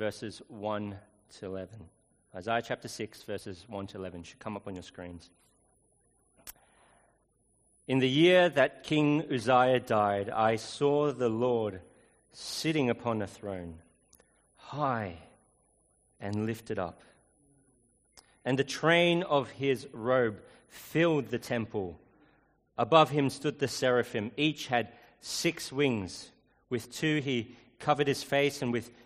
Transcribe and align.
verses 0.00 0.40
1 0.48 0.96
to 1.28 1.44
11. 1.44 1.76
Isaiah 2.34 2.62
chapter 2.66 2.88
6, 2.88 3.22
verses 3.24 3.66
1 3.68 3.88
to 3.88 3.98
11 3.98 4.22
should 4.22 4.38
come 4.38 4.56
up 4.56 4.66
on 4.66 4.74
your 4.74 4.82
screens. 4.82 5.28
In 7.86 7.98
the 7.98 8.08
year 8.08 8.48
that 8.48 8.82
King 8.82 9.22
Uzziah 9.30 9.80
died, 9.80 10.30
I 10.30 10.56
saw 10.56 11.12
the 11.12 11.28
Lord 11.28 11.82
sitting 12.32 12.88
upon 12.88 13.20
a 13.20 13.26
throne, 13.26 13.74
high 14.56 15.18
and 16.18 16.46
lifted 16.46 16.78
up. 16.78 17.02
And 18.42 18.58
the 18.58 18.64
train 18.64 19.22
of 19.24 19.50
his 19.50 19.86
robe 19.92 20.40
filled 20.68 21.26
the 21.26 21.38
temple. 21.38 22.00
Above 22.78 23.10
him 23.10 23.28
stood 23.28 23.58
the 23.58 23.68
seraphim. 23.68 24.30
Each 24.38 24.66
had 24.66 24.94
six 25.20 25.70
wings. 25.70 26.30
With 26.70 26.90
two 26.90 27.20
he 27.20 27.54
covered 27.78 28.06
his 28.06 28.22
face, 28.22 28.62
and 28.62 28.72
with 28.72 28.90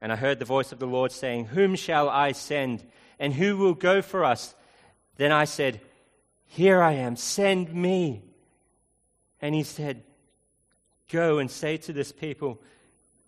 And 0.00 0.12
I 0.12 0.16
heard 0.16 0.38
the 0.38 0.44
voice 0.44 0.72
of 0.72 0.78
the 0.78 0.86
Lord 0.86 1.12
saying, 1.12 1.46
Whom 1.46 1.74
shall 1.74 2.08
I 2.08 2.32
send, 2.32 2.84
and 3.18 3.34
who 3.34 3.56
will 3.56 3.74
go 3.74 4.00
for 4.02 4.24
us? 4.24 4.54
Then 5.16 5.32
I 5.32 5.44
said, 5.44 5.80
Here 6.46 6.80
I 6.80 6.92
am, 6.92 7.16
send 7.16 7.74
me. 7.74 8.22
And 9.40 9.54
he 9.54 9.62
said, 9.62 10.02
Go 11.10 11.38
and 11.38 11.50
say 11.50 11.76
to 11.78 11.92
this 11.92 12.12
people, 12.12 12.60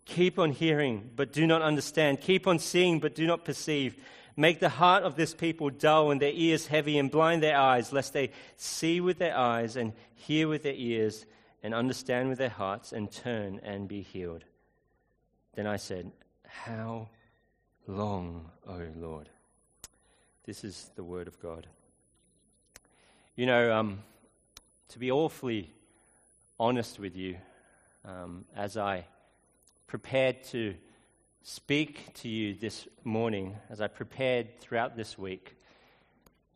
Keep 0.05 0.39
on 0.39 0.53
hearing, 0.53 1.11
but 1.15 1.33
do 1.33 1.47
not 1.47 1.63
understand. 1.63 2.21
Keep 2.21 2.47
on 2.47 2.59
seeing, 2.59 2.99
but 2.99 3.15
do 3.15 3.27
not 3.27 3.45
perceive. 3.45 3.97
Make 4.37 4.59
the 4.59 4.69
heart 4.69 5.03
of 5.03 5.17
this 5.17 5.35
people 5.35 5.71
dull 5.71 6.11
and 6.11 6.21
their 6.21 6.33
ears 6.33 6.67
heavy, 6.67 6.99
and 6.99 7.11
blind 7.11 7.43
their 7.43 7.57
eyes, 7.57 7.93
lest 7.93 8.13
they 8.13 8.31
see 8.57 9.01
with 9.01 9.19
their 9.19 9.37
eyes 9.37 9.77
and 9.77 9.93
hear 10.15 10.49
with 10.49 10.63
their 10.63 10.75
ears 10.75 11.27
and 11.63 11.75
understand 11.75 12.29
with 12.29 12.39
their 12.39 12.49
hearts 12.49 12.93
and 12.93 13.11
turn 13.11 13.61
and 13.63 13.87
be 13.87 14.03
healed. 14.03 14.45
Then 15.55 15.67
I 15.67 15.77
said, 15.77 16.11
How 16.53 17.09
long, 17.87 18.51
O 18.67 18.83
Lord? 18.97 19.29
This 20.45 20.65
is 20.65 20.91
the 20.97 21.05
word 21.05 21.29
of 21.29 21.41
God. 21.41 21.67
You 23.37 23.47
know, 23.47 23.73
um, 23.73 24.01
to 24.89 24.99
be 24.99 25.11
awfully 25.11 25.71
honest 26.59 26.99
with 26.99 27.17
you, 27.17 27.37
um, 28.05 28.45
as 28.57 28.77
I 28.77 29.07
prepared 29.87 30.43
to 30.45 30.75
speak 31.43 32.13
to 32.15 32.29
you 32.29 32.55
this 32.55 32.87
morning, 33.05 33.57
as 33.71 33.81
I 33.81 33.87
prepared 33.87 34.61
throughout 34.61 34.97
this 34.97 35.17
week, 35.17 35.57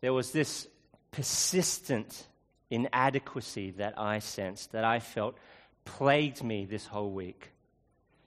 there 0.00 0.12
was 0.12 0.32
this 0.32 0.66
persistent 1.12 2.26
inadequacy 2.68 3.70
that 3.72 3.98
I 3.98 4.18
sensed, 4.18 4.72
that 4.72 4.84
I 4.84 4.98
felt 4.98 5.38
plagued 5.84 6.42
me 6.42 6.66
this 6.66 6.84
whole 6.84 7.10
week. 7.10 7.53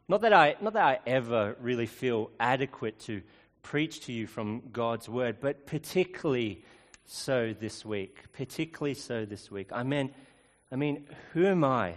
Not 0.10 0.22
that 0.22 0.34
I, 0.34 0.56
not 0.62 0.74
that 0.74 0.84
I 0.84 1.00
ever 1.06 1.56
really 1.60 1.86
feel 1.86 2.32
adequate 2.40 3.00
to 3.02 3.22
preach 3.62 4.06
to 4.06 4.14
you 4.14 4.28
from 4.28 4.64
God's 4.72 5.10
word, 5.10 5.38
but 5.42 5.66
particularly 5.66 6.64
so 7.06 7.54
this 7.60 7.84
week. 7.84 8.24
Particularly 8.34 8.94
so 8.94 9.26
this 9.26 9.52
week. 9.52 9.70
I 9.72 9.84
mean, 9.84 10.12
I 10.72 10.76
mean, 10.76 11.08
who 11.34 11.46
am 11.46 11.64
I 11.64 11.96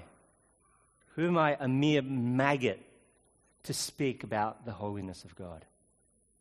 who 1.21 1.27
am 1.27 1.37
I, 1.37 1.57
a 1.61 1.69
mere 1.69 2.03
maggot, 2.03 2.81
to 3.65 3.75
speak 3.75 4.25
about 4.25 4.65
the 4.65 4.73
holiness 4.73 5.25
of 5.25 5.35
God? 5.35 5.67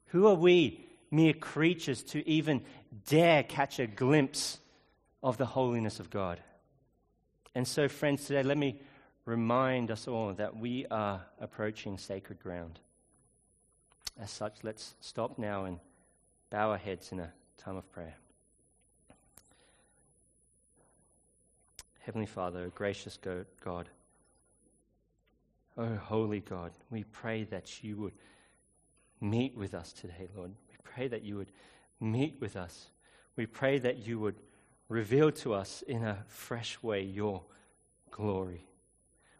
Who 0.07 0.27
are 0.27 0.35
we, 0.35 0.85
mere 1.11 1.33
creatures, 1.33 2.01
to 2.03 2.27
even 2.27 2.61
dare 3.07 3.43
catch 3.43 3.79
a 3.79 3.87
glimpse 3.87 4.59
of 5.21 5.37
the 5.37 5.45
holiness 5.45 5.99
of 5.99 6.09
God? 6.09 6.39
And 7.55 7.67
so, 7.67 7.89
friends, 7.89 8.25
today 8.25 8.43
let 8.43 8.57
me 8.57 8.79
remind 9.29 9.91
us 9.91 10.07
all 10.07 10.33
that 10.33 10.57
we 10.57 10.87
are 10.87 11.21
approaching 11.39 11.99
sacred 11.99 12.39
ground. 12.39 12.79
As 14.19 14.31
such, 14.31 14.57
let's 14.63 14.95
stop 15.01 15.37
now 15.37 15.65
and 15.65 15.79
bow 16.49 16.71
our 16.71 16.77
heads 16.77 17.11
in 17.11 17.19
a 17.19 17.31
time 17.57 17.77
of 17.77 17.89
prayer. 17.91 18.15
Heavenly 21.99 22.25
Father, 22.25 22.71
gracious 22.73 23.17
God, 23.17 23.87
Oh, 25.77 25.95
holy 25.95 26.39
God, 26.39 26.71
we 26.89 27.03
pray 27.03 27.43
that 27.45 27.83
you 27.83 27.97
would 27.97 28.15
meet 29.21 29.55
with 29.55 29.75
us 29.75 29.93
today, 29.93 30.27
Lord. 30.35 30.51
We 30.69 30.75
pray 30.83 31.07
that 31.07 31.23
you 31.23 31.37
would 31.37 31.51
meet 32.01 32.41
with 32.41 32.55
us. 32.57 32.87
We 33.35 33.45
pray 33.45 33.77
that 33.77 33.99
you 33.99 34.19
would 34.19 34.35
reveal 34.89 35.31
to 35.31 35.53
us 35.53 35.83
in 35.87 36.03
a 36.03 36.17
fresh 36.27 36.81
way 36.81 37.03
your 37.03 37.43
glory. 38.11 38.68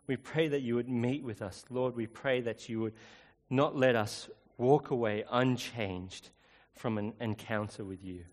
We 0.09 0.18
pray 0.18 0.47
that 0.47 0.64
you 0.64 0.74
would 0.74 0.90
meet 0.90 1.24
with 1.24 1.44
us. 1.44 1.64
Lord, 1.70 1.96
we 1.96 2.08
pray 2.08 2.42
that 2.42 2.68
you 2.68 2.80
would 2.80 2.96
not 3.52 3.75
let 3.75 3.96
us 3.96 4.28
walk 4.58 4.90
away 4.90 5.24
unchanged 5.30 6.31
from 6.74 6.97
an 6.97 7.14
encounter 7.22 7.86
with 7.86 8.04
you. 8.04 8.24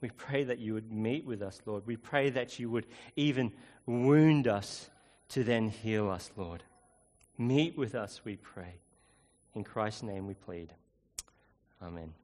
We 0.00 0.08
pray 0.08 0.44
that 0.44 0.58
you 0.58 0.72
would 0.72 0.90
meet 0.90 1.26
with 1.26 1.42
us, 1.42 1.60
Lord. 1.66 1.86
We 1.86 1.98
pray 1.98 2.30
that 2.30 2.58
you 2.58 2.70
would 2.70 2.86
even 3.14 3.52
wound 3.84 4.48
us 4.48 4.88
to 5.28 5.44
then 5.44 5.68
heal 5.68 6.08
us, 6.08 6.30
Lord. 6.34 6.62
Meet 7.36 7.76
with 7.76 7.94
us, 7.94 8.22
we 8.24 8.36
pray. 8.36 8.76
In 9.54 9.64
Christ's 9.64 10.04
name 10.04 10.26
we 10.26 10.32
plead. 10.32 10.72
Amen. 11.82 12.14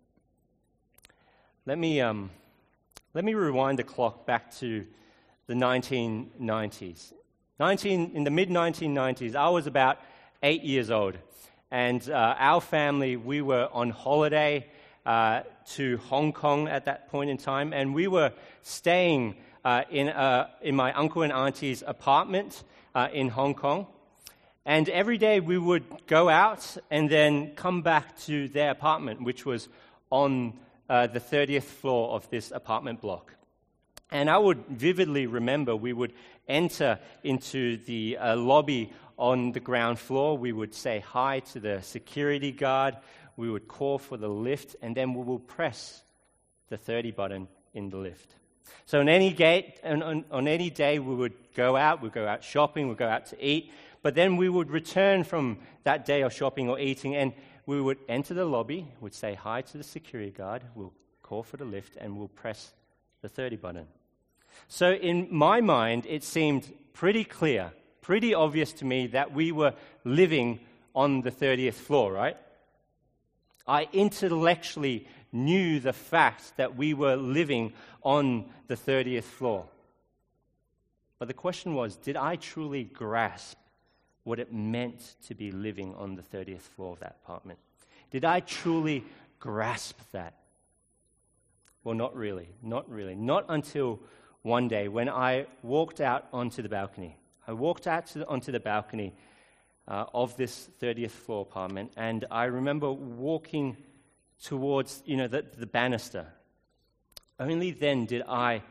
Let 1.66 1.76
me, 1.76 2.00
um, 2.00 2.30
let 3.12 3.22
me 3.22 3.34
rewind 3.34 3.78
the 3.78 3.84
clock 3.84 4.24
back 4.24 4.50
to 4.60 4.86
the 5.46 5.52
1990s. 5.52 7.12
19, 7.60 8.12
in 8.14 8.22
the 8.22 8.30
mid 8.30 8.50
1990s, 8.50 9.34
I 9.34 9.48
was 9.48 9.66
about 9.66 9.98
eight 10.44 10.62
years 10.62 10.92
old. 10.92 11.18
And 11.72 12.08
uh, 12.08 12.36
our 12.38 12.60
family, 12.60 13.16
we 13.16 13.42
were 13.42 13.68
on 13.72 13.90
holiday 13.90 14.68
uh, 15.04 15.40
to 15.74 15.96
Hong 15.96 16.32
Kong 16.32 16.68
at 16.68 16.84
that 16.84 17.08
point 17.08 17.30
in 17.30 17.36
time. 17.36 17.72
And 17.72 17.96
we 17.96 18.06
were 18.06 18.32
staying 18.62 19.34
uh, 19.64 19.82
in, 19.90 20.08
uh, 20.08 20.50
in 20.62 20.76
my 20.76 20.92
uncle 20.92 21.22
and 21.22 21.32
auntie's 21.32 21.82
apartment 21.84 22.62
uh, 22.94 23.08
in 23.12 23.28
Hong 23.28 23.54
Kong. 23.54 23.88
And 24.64 24.88
every 24.88 25.18
day 25.18 25.40
we 25.40 25.58
would 25.58 26.06
go 26.06 26.28
out 26.28 26.76
and 26.92 27.10
then 27.10 27.56
come 27.56 27.82
back 27.82 28.16
to 28.20 28.46
their 28.46 28.70
apartment, 28.70 29.24
which 29.24 29.44
was 29.44 29.68
on 30.10 30.52
uh, 30.88 31.08
the 31.08 31.20
30th 31.20 31.64
floor 31.64 32.14
of 32.14 32.30
this 32.30 32.52
apartment 32.52 33.00
block. 33.00 33.34
And 34.10 34.30
I 34.30 34.38
would 34.38 34.64
vividly 34.68 35.26
remember 35.26 35.76
we 35.76 35.92
would 35.92 36.12
enter 36.48 36.98
into 37.22 37.76
the 37.76 38.16
uh, 38.16 38.36
lobby 38.36 38.92
on 39.18 39.52
the 39.52 39.60
ground 39.60 39.98
floor. 39.98 40.38
We 40.38 40.52
would 40.52 40.74
say 40.74 41.00
hi 41.00 41.40
to 41.52 41.60
the 41.60 41.82
security 41.82 42.52
guard. 42.52 42.96
We 43.36 43.50
would 43.50 43.68
call 43.68 43.98
for 43.98 44.16
the 44.16 44.28
lift, 44.28 44.76
and 44.80 44.96
then 44.96 45.14
we 45.14 45.22
will 45.22 45.38
press 45.38 46.02
the 46.68 46.76
30 46.76 47.10
button 47.12 47.48
in 47.74 47.90
the 47.90 47.98
lift. 47.98 48.34
So 48.86 49.00
on 49.00 49.08
any, 49.08 49.32
gate, 49.32 49.78
on, 49.84 50.02
on, 50.02 50.24
on 50.30 50.48
any 50.48 50.70
day, 50.70 50.98
we 50.98 51.14
would 51.14 51.34
go 51.54 51.76
out, 51.76 52.02
we'd 52.02 52.12
go 52.12 52.26
out 52.26 52.42
shopping, 52.42 52.88
we'd 52.88 52.96
go 52.96 53.08
out 53.08 53.26
to 53.26 53.44
eat, 53.44 53.70
but 54.02 54.14
then 54.14 54.36
we 54.36 54.48
would 54.48 54.70
return 54.70 55.24
from 55.24 55.58
that 55.84 56.04
day 56.04 56.22
of 56.22 56.32
shopping 56.32 56.68
or 56.68 56.78
eating, 56.78 57.14
and 57.14 57.32
we 57.66 57.80
would 57.80 57.98
enter 58.08 58.34
the 58.34 58.44
lobby, 58.44 58.86
We'd 59.00 59.14
say 59.14 59.34
hi 59.34 59.62
to 59.62 59.78
the 59.78 59.84
security 59.84 60.30
guard, 60.30 60.62
we'll 60.74 60.92
call 61.22 61.42
for 61.42 61.58
the 61.58 61.64
lift, 61.64 61.96
and 61.96 62.16
we'll 62.16 62.28
press 62.28 62.72
the 63.20 63.28
30 63.28 63.56
button. 63.56 63.86
So, 64.66 64.92
in 64.92 65.28
my 65.30 65.60
mind, 65.60 66.04
it 66.06 66.24
seemed 66.24 66.72
pretty 66.92 67.24
clear, 67.24 67.72
pretty 68.00 68.34
obvious 68.34 68.72
to 68.74 68.84
me 68.84 69.06
that 69.08 69.32
we 69.32 69.52
were 69.52 69.74
living 70.04 70.60
on 70.94 71.20
the 71.20 71.30
30th 71.30 71.74
floor, 71.74 72.12
right? 72.12 72.36
I 73.66 73.88
intellectually 73.92 75.06
knew 75.30 75.78
the 75.78 75.92
fact 75.92 76.56
that 76.56 76.76
we 76.76 76.94
were 76.94 77.16
living 77.16 77.72
on 78.02 78.46
the 78.66 78.76
30th 78.76 79.24
floor. 79.24 79.66
But 81.18 81.28
the 81.28 81.34
question 81.34 81.74
was 81.74 81.96
did 81.96 82.16
I 82.16 82.36
truly 82.36 82.84
grasp 82.84 83.58
what 84.24 84.38
it 84.38 84.52
meant 84.52 85.14
to 85.26 85.34
be 85.34 85.50
living 85.50 85.94
on 85.94 86.14
the 86.16 86.22
30th 86.22 86.60
floor 86.60 86.92
of 86.92 87.00
that 87.00 87.18
apartment? 87.22 87.58
Did 88.10 88.24
I 88.24 88.40
truly 88.40 89.04
grasp 89.38 89.98
that? 90.12 90.34
Well, 91.84 91.94
not 91.94 92.16
really. 92.16 92.48
Not 92.62 92.88
really. 92.90 93.14
Not 93.14 93.46
until 93.48 94.00
one 94.42 94.68
day 94.68 94.88
when 94.88 95.08
I 95.08 95.46
walked 95.62 96.00
out 96.00 96.26
onto 96.32 96.62
the 96.62 96.68
balcony. 96.68 97.16
I 97.46 97.52
walked 97.52 97.86
out 97.86 98.06
the, 98.06 98.26
onto 98.26 98.52
the 98.52 98.60
balcony 98.60 99.14
uh, 99.86 100.04
of 100.12 100.36
this 100.36 100.68
30th 100.80 101.10
floor 101.10 101.42
apartment, 101.42 101.92
and 101.96 102.24
I 102.30 102.44
remember 102.44 102.92
walking 102.92 103.76
towards, 104.42 105.02
you 105.06 105.16
know, 105.16 105.28
the, 105.28 105.44
the 105.56 105.66
banister. 105.66 106.26
Only 107.40 107.70
then 107.70 108.06
did 108.06 108.22
I 108.28 108.62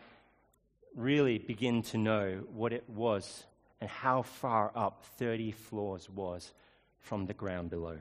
really 0.95 1.37
begin 1.37 1.83
to 1.83 1.97
know 1.97 2.43
what 2.53 2.73
it 2.73 2.89
was 2.89 3.45
and 3.79 3.89
how 3.89 4.23
far 4.23 4.71
up 4.75 5.03
30 5.17 5.51
floors 5.51 6.09
was 6.09 6.51
from 6.99 7.25
the 7.25 7.33
ground 7.33 7.69
below. 7.69 7.97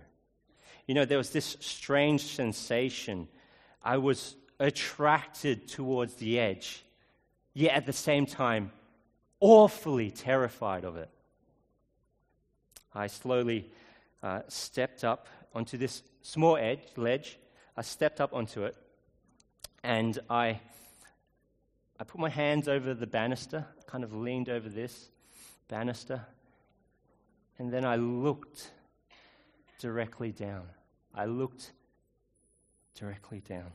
You 0.86 0.94
know, 0.94 1.04
there 1.04 1.18
was 1.18 1.30
this 1.30 1.56
strange 1.60 2.22
sensation. 2.22 3.28
I 3.82 3.98
was 3.98 4.36
attracted 4.58 5.68
towards 5.68 6.14
the 6.14 6.38
edge, 6.38 6.82
yet 7.56 7.74
at 7.74 7.86
the 7.86 7.92
same 7.92 8.26
time, 8.26 8.70
awfully 9.40 10.10
terrified 10.10 10.84
of 10.84 10.96
it. 10.96 11.08
I 12.94 13.06
slowly 13.06 13.70
uh, 14.22 14.42
stepped 14.48 15.04
up 15.04 15.26
onto 15.54 15.78
this 15.78 16.02
small 16.20 16.58
edge, 16.58 16.82
ledge. 16.96 17.38
I 17.74 17.80
stepped 17.80 18.20
up 18.20 18.34
onto 18.34 18.64
it, 18.64 18.76
and 19.82 20.18
I, 20.28 20.60
I 21.98 22.04
put 22.04 22.20
my 22.20 22.28
hands 22.28 22.68
over 22.68 22.92
the 22.92 23.06
banister, 23.06 23.64
kind 23.86 24.04
of 24.04 24.12
leaned 24.12 24.50
over 24.50 24.68
this 24.68 25.08
banister, 25.66 26.26
and 27.58 27.72
then 27.72 27.86
I 27.86 27.96
looked 27.96 28.70
directly 29.78 30.30
down. 30.30 30.66
I 31.14 31.24
looked 31.24 31.72
directly 32.94 33.40
down. 33.40 33.72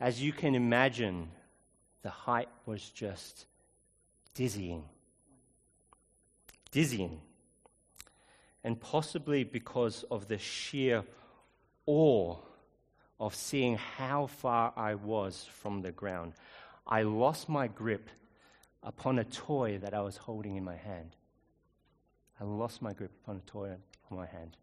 As 0.00 0.20
you 0.20 0.32
can 0.32 0.56
imagine, 0.56 1.28
the 2.02 2.10
height 2.10 2.48
was 2.66 2.90
just 2.90 3.46
dizzying. 4.34 4.84
Dizzying. 6.70 7.20
And 8.64 8.80
possibly 8.80 9.44
because 9.44 10.04
of 10.10 10.28
the 10.28 10.38
sheer 10.38 11.04
awe 11.86 12.36
of 13.18 13.34
seeing 13.34 13.76
how 13.76 14.26
far 14.26 14.72
I 14.76 14.94
was 14.94 15.46
from 15.50 15.82
the 15.82 15.92
ground, 15.92 16.34
I 16.86 17.02
lost 17.02 17.48
my 17.48 17.66
grip 17.66 18.08
upon 18.82 19.18
a 19.18 19.24
toy 19.24 19.78
that 19.78 19.94
I 19.94 20.00
was 20.00 20.16
holding 20.16 20.56
in 20.56 20.64
my 20.64 20.76
hand. 20.76 21.16
I 22.40 22.44
lost 22.44 22.80
my 22.80 22.92
grip 22.92 23.12
upon 23.22 23.36
a 23.36 23.50
toy 23.50 23.74
in 24.10 24.16
my 24.16 24.26
hand. 24.26 24.56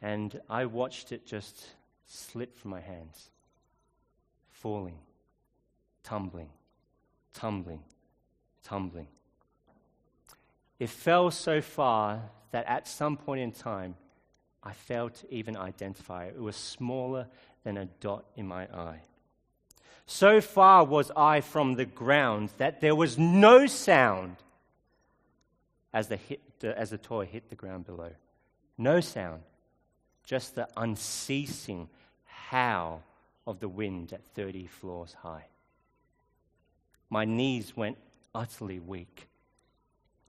And 0.00 0.40
I 0.48 0.66
watched 0.66 1.12
it 1.12 1.26
just 1.26 1.66
slip 2.06 2.56
from 2.56 2.70
my 2.70 2.80
hands, 2.80 3.30
falling, 4.60 4.98
tumbling, 6.04 6.50
tumbling, 7.32 7.80
tumbling. 8.62 9.08
It 10.78 10.90
fell 10.90 11.30
so 11.30 11.60
far 11.60 12.22
that 12.52 12.66
at 12.66 12.86
some 12.86 13.16
point 13.16 13.40
in 13.40 13.52
time, 13.52 13.96
I 14.62 14.72
failed 14.72 15.14
to 15.14 15.34
even 15.34 15.56
identify 15.56 16.26
it. 16.26 16.34
It 16.36 16.42
was 16.42 16.56
smaller 16.56 17.26
than 17.64 17.78
a 17.78 17.86
dot 17.86 18.24
in 18.36 18.46
my 18.46 18.64
eye. 18.64 19.00
So 20.06 20.40
far 20.40 20.84
was 20.84 21.10
I 21.16 21.40
from 21.40 21.74
the 21.74 21.86
ground 21.86 22.50
that 22.58 22.80
there 22.80 22.94
was 22.94 23.16
no 23.16 23.66
sound 23.66 24.36
as 25.92 26.08
the, 26.08 26.16
hit, 26.16 26.40
as 26.62 26.90
the 26.90 26.98
toy 26.98 27.24
hit 27.24 27.48
the 27.48 27.56
ground 27.56 27.86
below. 27.86 28.10
No 28.76 29.00
sound, 29.00 29.42
just 30.24 30.54
the 30.54 30.68
unceasing 30.76 31.88
howl 32.24 33.02
of 33.50 33.60
the 33.60 33.68
wind 33.68 34.12
at 34.12 34.24
30 34.34 34.66
floors 34.66 35.14
high. 35.22 35.46
My 37.08 37.24
knees 37.24 37.76
went 37.76 37.98
utterly 38.34 38.78
weak. 38.78 39.26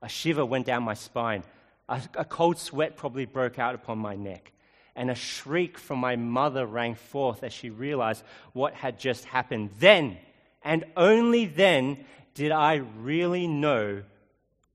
A 0.01 0.09
shiver 0.09 0.45
went 0.45 0.65
down 0.65 0.83
my 0.83 0.95
spine. 0.95 1.43
A, 1.87 2.01
a 2.15 2.25
cold 2.25 2.57
sweat 2.57 2.97
probably 2.97 3.25
broke 3.25 3.59
out 3.59 3.75
upon 3.75 3.99
my 3.99 4.15
neck 4.15 4.51
and 4.95 5.09
a 5.09 5.15
shriek 5.15 5.77
from 5.77 5.99
my 5.99 6.15
mother 6.15 6.65
rang 6.65 6.95
forth 6.95 7.43
as 7.43 7.53
she 7.53 7.69
realized 7.69 8.23
what 8.53 8.73
had 8.73 8.99
just 8.99 9.25
happened. 9.25 9.69
Then, 9.79 10.17
and 10.63 10.85
only 10.97 11.45
then, 11.45 12.05
did 12.33 12.51
I 12.51 12.75
really 12.75 13.47
know 13.47 14.03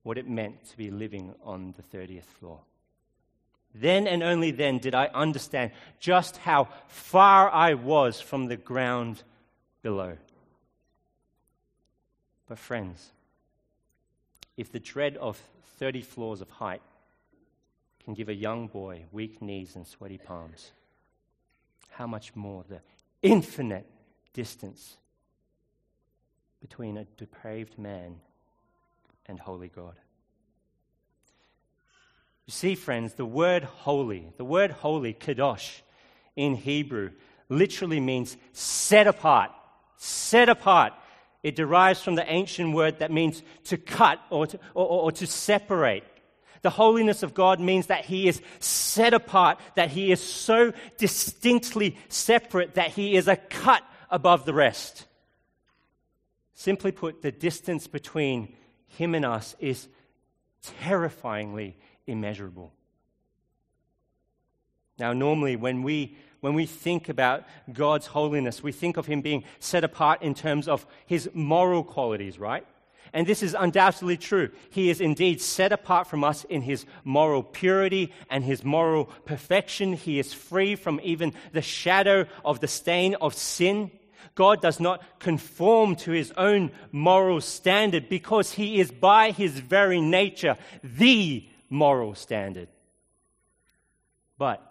what 0.02 0.18
it 0.18 0.28
meant 0.28 0.64
to 0.70 0.76
be 0.76 0.90
living 0.90 1.34
on 1.42 1.74
the 1.76 1.98
30th 1.98 2.22
floor. 2.22 2.60
Then 3.78 4.06
and 4.06 4.22
only 4.22 4.50
then 4.52 4.78
did 4.78 4.94
I 4.94 5.06
understand 5.06 5.72
just 5.98 6.38
how 6.38 6.68
far 6.88 7.50
I 7.50 7.74
was 7.74 8.20
from 8.20 8.46
the 8.46 8.56
ground 8.56 9.22
below. 9.82 10.16
But, 12.48 12.58
friends, 12.58 13.12
if 14.56 14.72
the 14.72 14.78
dread 14.78 15.16
of 15.16 15.40
30 15.78 16.02
floors 16.02 16.40
of 16.40 16.48
height 16.48 16.80
can 18.04 18.14
give 18.14 18.28
a 18.28 18.34
young 18.34 18.68
boy 18.68 19.04
weak 19.12 19.42
knees 19.42 19.76
and 19.76 19.86
sweaty 19.86 20.18
palms, 20.18 20.72
how 21.90 22.06
much 22.06 22.34
more 22.34 22.64
the 22.68 22.80
infinite 23.22 23.86
distance 24.32 24.96
between 26.60 26.96
a 26.96 27.04
depraved 27.16 27.78
man 27.78 28.16
and 29.26 29.38
holy 29.38 29.68
God. 29.68 29.96
You 32.46 32.52
see, 32.52 32.74
friends, 32.76 33.14
the 33.14 33.26
word 33.26 33.64
holy, 33.64 34.28
the 34.36 34.44
word 34.44 34.70
holy, 34.70 35.14
kadosh, 35.14 35.80
in 36.36 36.54
Hebrew, 36.54 37.10
literally 37.48 37.98
means 37.98 38.36
set 38.52 39.06
apart. 39.06 39.50
Set 39.96 40.48
apart. 40.48 40.92
It 41.42 41.56
derives 41.56 42.02
from 42.02 42.14
the 42.14 42.30
ancient 42.30 42.74
word 42.74 43.00
that 43.00 43.10
means 43.10 43.42
to 43.64 43.76
cut 43.76 44.20
or 44.30 44.46
to, 44.46 44.58
or, 44.74 44.86
or, 44.86 45.12
to 45.12 45.26
separate. 45.26 46.04
The 46.62 46.70
holiness 46.70 47.22
of 47.22 47.34
God 47.34 47.60
means 47.60 47.86
that 47.86 48.04
He 48.04 48.28
is 48.28 48.40
set 48.60 49.12
apart, 49.14 49.58
that 49.74 49.90
He 49.90 50.12
is 50.12 50.20
so 50.22 50.72
distinctly 50.98 51.96
separate 52.08 52.74
that 52.74 52.90
He 52.90 53.16
is 53.16 53.28
a 53.28 53.36
cut 53.36 53.82
above 54.10 54.44
the 54.44 54.54
rest. 54.54 55.06
Simply 56.54 56.92
put, 56.92 57.22
the 57.22 57.32
distance 57.32 57.86
between 57.86 58.54
Him 58.86 59.14
and 59.14 59.24
us 59.24 59.56
is 59.58 59.88
terrifyingly 60.62 61.76
immeasurable. 62.06 62.72
Now, 64.98 65.12
normally, 65.12 65.56
when 65.56 65.82
we, 65.82 66.16
when 66.40 66.54
we 66.54 66.66
think 66.66 67.08
about 67.08 67.44
God's 67.72 68.06
holiness, 68.06 68.62
we 68.62 68.72
think 68.72 68.96
of 68.96 69.06
Him 69.06 69.20
being 69.20 69.44
set 69.58 69.84
apart 69.84 70.22
in 70.22 70.34
terms 70.34 70.68
of 70.68 70.86
His 71.06 71.28
moral 71.34 71.84
qualities, 71.84 72.38
right? 72.38 72.66
And 73.12 73.26
this 73.26 73.42
is 73.42 73.56
undoubtedly 73.58 74.16
true. 74.16 74.50
He 74.70 74.90
is 74.90 75.00
indeed 75.00 75.40
set 75.40 75.72
apart 75.72 76.06
from 76.06 76.24
us 76.24 76.44
in 76.44 76.62
his 76.62 76.84
moral 77.04 77.42
purity 77.42 78.12
and 78.28 78.44
his 78.44 78.64
moral 78.64 79.06
perfection. 79.24 79.92
He 79.94 80.18
is 80.18 80.34
free 80.34 80.76
from 80.76 81.00
even 81.02 81.32
the 81.52 81.62
shadow 81.62 82.26
of 82.44 82.60
the 82.60 82.68
stain 82.68 83.14
of 83.14 83.34
sin. 83.34 83.90
God 84.34 84.60
does 84.60 84.80
not 84.80 85.02
conform 85.18 85.96
to 85.96 86.10
his 86.10 86.30
own 86.32 86.72
moral 86.92 87.40
standard 87.40 88.08
because 88.08 88.52
he 88.52 88.80
is 88.80 88.90
by 88.90 89.30
his 89.30 89.58
very 89.58 90.00
nature 90.00 90.56
the 90.84 91.48
moral 91.70 92.14
standard. 92.14 92.68
But 94.38 94.62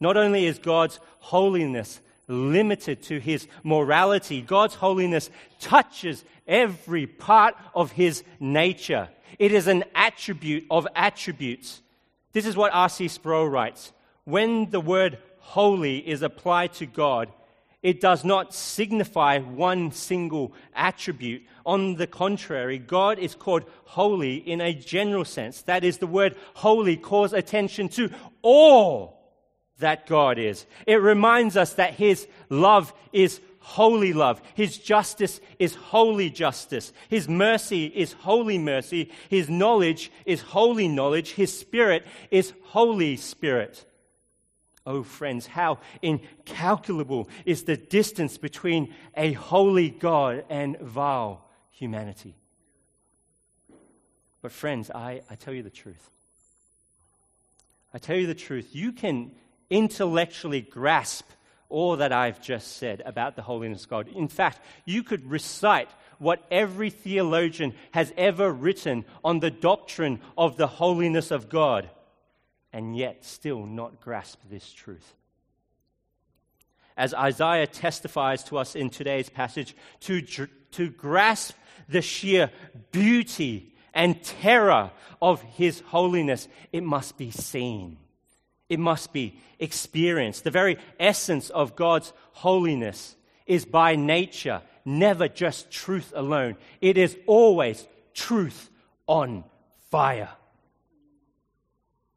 not 0.00 0.16
only 0.16 0.46
is 0.46 0.58
God's 0.58 1.00
holiness 1.18 2.00
limited 2.28 3.02
to 3.02 3.18
his 3.18 3.46
morality. 3.62 4.40
God's 4.40 4.74
holiness 4.74 5.30
touches 5.60 6.24
every 6.46 7.06
part 7.06 7.54
of 7.74 7.92
his 7.92 8.24
nature. 8.40 9.08
It 9.38 9.52
is 9.52 9.66
an 9.66 9.84
attribute 9.94 10.66
of 10.70 10.86
attributes. 10.94 11.82
This 12.32 12.46
is 12.46 12.56
what 12.56 12.72
R.C. 12.72 13.08
Sproul 13.08 13.48
writes. 13.48 13.92
When 14.24 14.70
the 14.70 14.80
word 14.80 15.18
holy 15.38 15.98
is 15.98 16.22
applied 16.22 16.72
to 16.74 16.86
God, 16.86 17.28
it 17.84 18.00
does 18.00 18.24
not 18.24 18.54
signify 18.54 19.38
one 19.38 19.92
single 19.92 20.54
attribute. 20.74 21.44
On 21.66 21.96
the 21.96 22.06
contrary, 22.06 22.78
God 22.78 23.18
is 23.18 23.34
called 23.34 23.64
holy 23.84 24.36
in 24.36 24.62
a 24.62 24.72
general 24.72 25.26
sense. 25.26 25.60
That 25.62 25.84
is, 25.84 25.98
the 25.98 26.06
word 26.06 26.34
holy 26.54 26.96
calls 26.96 27.34
attention 27.34 27.90
to 27.90 28.10
all 28.40 29.20
that 29.80 30.06
God 30.06 30.38
is. 30.38 30.64
It 30.86 30.96
reminds 30.96 31.58
us 31.58 31.74
that 31.74 31.92
His 31.92 32.26
love 32.48 32.94
is 33.12 33.40
holy 33.58 34.14
love. 34.14 34.40
His 34.54 34.78
justice 34.78 35.40
is 35.58 35.74
holy 35.74 36.30
justice. 36.30 36.90
His 37.10 37.28
mercy 37.28 37.86
is 37.86 38.14
holy 38.14 38.56
mercy. 38.56 39.10
His 39.28 39.50
knowledge 39.50 40.10
is 40.24 40.40
holy 40.40 40.88
knowledge. 40.88 41.32
His 41.32 41.58
spirit 41.58 42.06
is 42.30 42.54
holy 42.62 43.18
spirit. 43.18 43.84
Oh, 44.86 45.02
friends, 45.02 45.46
how 45.46 45.78
incalculable 46.02 47.28
is 47.46 47.62
the 47.62 47.76
distance 47.76 48.36
between 48.36 48.92
a 49.16 49.32
holy 49.32 49.88
God 49.88 50.44
and 50.50 50.78
vile 50.78 51.42
humanity. 51.70 52.34
But, 54.42 54.52
friends, 54.52 54.90
I, 54.90 55.22
I 55.30 55.36
tell 55.36 55.54
you 55.54 55.62
the 55.62 55.70
truth. 55.70 56.10
I 57.94 57.98
tell 57.98 58.16
you 58.16 58.26
the 58.26 58.34
truth. 58.34 58.74
You 58.74 58.92
can 58.92 59.30
intellectually 59.70 60.60
grasp 60.60 61.24
all 61.70 61.96
that 61.96 62.12
I've 62.12 62.42
just 62.42 62.76
said 62.76 63.02
about 63.06 63.36
the 63.36 63.42
holiness 63.42 63.84
of 63.84 63.90
God. 63.90 64.08
In 64.08 64.28
fact, 64.28 64.60
you 64.84 65.02
could 65.02 65.30
recite 65.30 65.88
what 66.18 66.44
every 66.50 66.90
theologian 66.90 67.74
has 67.92 68.12
ever 68.18 68.52
written 68.52 69.06
on 69.24 69.40
the 69.40 69.50
doctrine 69.50 70.20
of 70.36 70.58
the 70.58 70.66
holiness 70.66 71.30
of 71.30 71.48
God 71.48 71.88
and 72.74 72.96
yet 72.96 73.24
still 73.24 73.64
not 73.64 74.00
grasp 74.00 74.40
this 74.50 74.70
truth. 74.72 75.14
As 76.96 77.14
Isaiah 77.14 77.68
testifies 77.68 78.42
to 78.44 78.58
us 78.58 78.74
in 78.74 78.90
today's 78.90 79.28
passage, 79.28 79.76
to, 80.00 80.20
to 80.20 80.90
grasp 80.90 81.54
the 81.88 82.02
sheer 82.02 82.50
beauty 82.90 83.72
and 83.94 84.20
terror 84.24 84.90
of 85.22 85.40
his 85.42 85.80
holiness, 85.86 86.48
it 86.72 86.82
must 86.82 87.16
be 87.16 87.30
seen. 87.30 87.96
It 88.68 88.80
must 88.80 89.12
be 89.12 89.38
experienced. 89.60 90.42
The 90.42 90.50
very 90.50 90.76
essence 90.98 91.50
of 91.50 91.76
God's 91.76 92.12
holiness 92.32 93.14
is 93.46 93.64
by 93.64 93.94
nature 93.94 94.62
never 94.84 95.28
just 95.28 95.70
truth 95.70 96.12
alone, 96.14 96.56
it 96.80 96.98
is 96.98 97.16
always 97.26 97.86
truth 98.14 98.68
on 99.06 99.44
fire. 99.90 100.30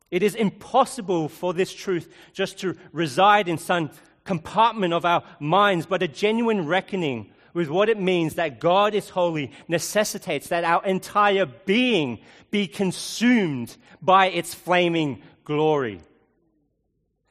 It 0.10 0.24
is 0.24 0.36
impossible 0.36 1.30
for 1.30 1.54
this 1.54 1.74
truth 1.74 2.12
just 2.34 2.60
to 2.60 2.76
reside 2.92 3.48
in 3.48 3.58
some 3.58 3.92
compartment 4.24 4.94
of 4.94 5.06
our 5.06 5.24
minds, 5.40 5.86
but 5.86 6.04
a 6.04 6.08
genuine 6.08 6.66
reckoning 6.66 7.32
with 7.54 7.70
what 7.70 7.90
it 7.90 8.00
means 8.00 8.36
that 8.36 8.60
God 8.60 8.94
is 8.94 9.10
holy 9.10 9.52
necessitates 9.68 10.50
that 10.50 10.64
our 10.64 10.86
entire 10.86 11.46
being 11.46 12.20
be 12.52 12.68
consumed 12.68 13.76
by 14.02 14.28
its 14.28 14.54
flaming 14.54 15.24
glory. 15.44 16.02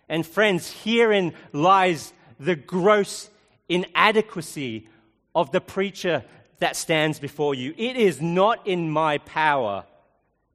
And 0.09 0.26
friends, 0.26 0.71
herein 0.83 1.33
lies 1.52 2.12
the 2.38 2.56
gross 2.56 3.30
inadequacy 3.68 4.88
of 5.35 5.52
the 5.52 5.61
preacher 5.61 6.25
that 6.59 6.76
stands 6.76 7.18
before 7.18 7.54
you. 7.54 7.75
It 7.76 7.97
is 7.97 8.21
not 8.21 8.66
in 8.66 8.90
my 8.90 9.18
power 9.18 9.85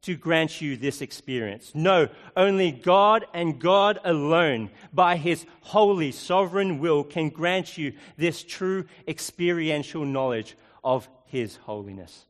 to 0.02 0.16
grant 0.16 0.62
you 0.62 0.76
this 0.76 1.02
experience. 1.02 1.72
No, 1.76 2.10
only 2.36 2.72
God 2.72 3.26
and 3.34 3.60
God 3.60 4.00
alone, 4.04 4.72
by 4.92 5.16
His 5.16 5.46
holy, 5.62 6.12
sovereign 6.12 6.80
will, 6.80 7.04
can 7.04 7.30
grant 7.30 7.78
you 7.78 7.94
this 8.18 8.44
true 8.44 8.86
experiential 9.08 10.04
knowledge 10.04 10.58
of 10.84 11.08
His 11.26 11.56
holiness. 11.58 12.26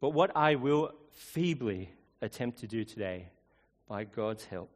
But 0.00 0.10
what 0.10 0.34
I 0.34 0.54
will 0.54 0.92
feebly 1.10 1.90
attempt 2.22 2.60
to 2.60 2.66
do 2.66 2.84
today, 2.84 3.28
by 3.86 4.04
God's 4.04 4.46
help, 4.46 4.70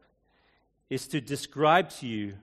is 0.90 1.08
to 1.08 1.20
describe 1.20 1.88
to 1.90 2.06
you 2.06 2.34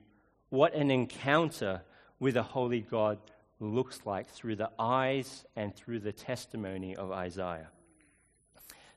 what 0.48 0.74
an 0.74 0.90
encounter 0.90 1.82
with 2.18 2.36
a 2.36 2.42
holy 2.42 2.80
God 2.80 3.18
looks 3.62 4.00
like 4.04 4.28
through 4.28 4.56
the 4.56 4.70
eyes 4.78 5.44
and 5.56 5.74
through 5.74 6.00
the 6.00 6.12
testimony 6.12 6.96
of 6.96 7.12
Isaiah. 7.12 7.68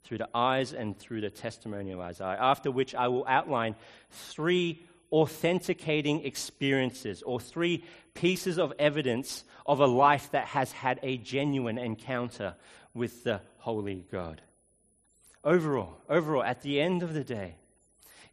Through 0.04 0.18
the 0.20 0.30
eyes 0.34 0.74
and 0.74 0.98
through 0.98 1.22
the 1.22 1.30
testimony 1.30 1.92
of 1.92 2.00
Isaiah. 2.00 2.38
After 2.40 2.72
which 2.72 2.96
I 2.96 3.08
will 3.08 3.26
outline 3.28 3.76
three 4.10 4.84
authenticating 5.12 6.26
experiences 6.26 7.22
or 7.24 7.40
three 7.40 7.84
pieces 8.14 8.58
of 8.58 8.74
evidence 8.80 9.44
of 9.66 9.80
a 9.80 9.86
life 9.86 10.32
that 10.32 10.48
has 10.48 10.72
had 10.72 11.00
a 11.04 11.18
genuine 11.18 11.78
encounter 11.78 12.56
with 12.94 13.24
the 13.24 13.42
holy 13.58 14.06
God. 14.12 14.42
Overall, 15.44 15.98
overall, 16.10 16.44
at 16.44 16.62
the 16.62 16.82
end 16.82 17.04
of 17.04 17.14
the 17.14 17.24
day, 17.24 17.56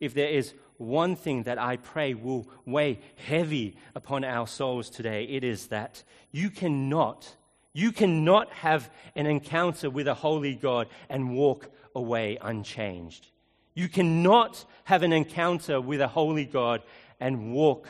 if 0.00 0.14
there 0.14 0.28
is 0.28 0.54
one 0.82 1.16
thing 1.16 1.44
that 1.44 1.58
I 1.58 1.76
pray 1.76 2.14
will 2.14 2.48
weigh 2.66 3.00
heavy 3.26 3.76
upon 3.94 4.24
our 4.24 4.46
souls 4.46 4.90
today, 4.90 5.24
it 5.24 5.44
is 5.44 5.68
that 5.68 6.02
you 6.30 6.50
cannot, 6.50 7.36
you 7.72 7.92
cannot 7.92 8.50
have 8.50 8.90
an 9.14 9.26
encounter 9.26 9.88
with 9.88 10.08
a 10.08 10.14
holy 10.14 10.54
God 10.54 10.88
and 11.08 11.34
walk 11.34 11.70
away 11.94 12.38
unchanged. 12.40 13.28
You 13.74 13.88
cannot 13.88 14.64
have 14.84 15.02
an 15.02 15.12
encounter 15.12 15.80
with 15.80 16.00
a 16.00 16.08
holy 16.08 16.44
God 16.44 16.82
and 17.20 17.52
walk 17.52 17.88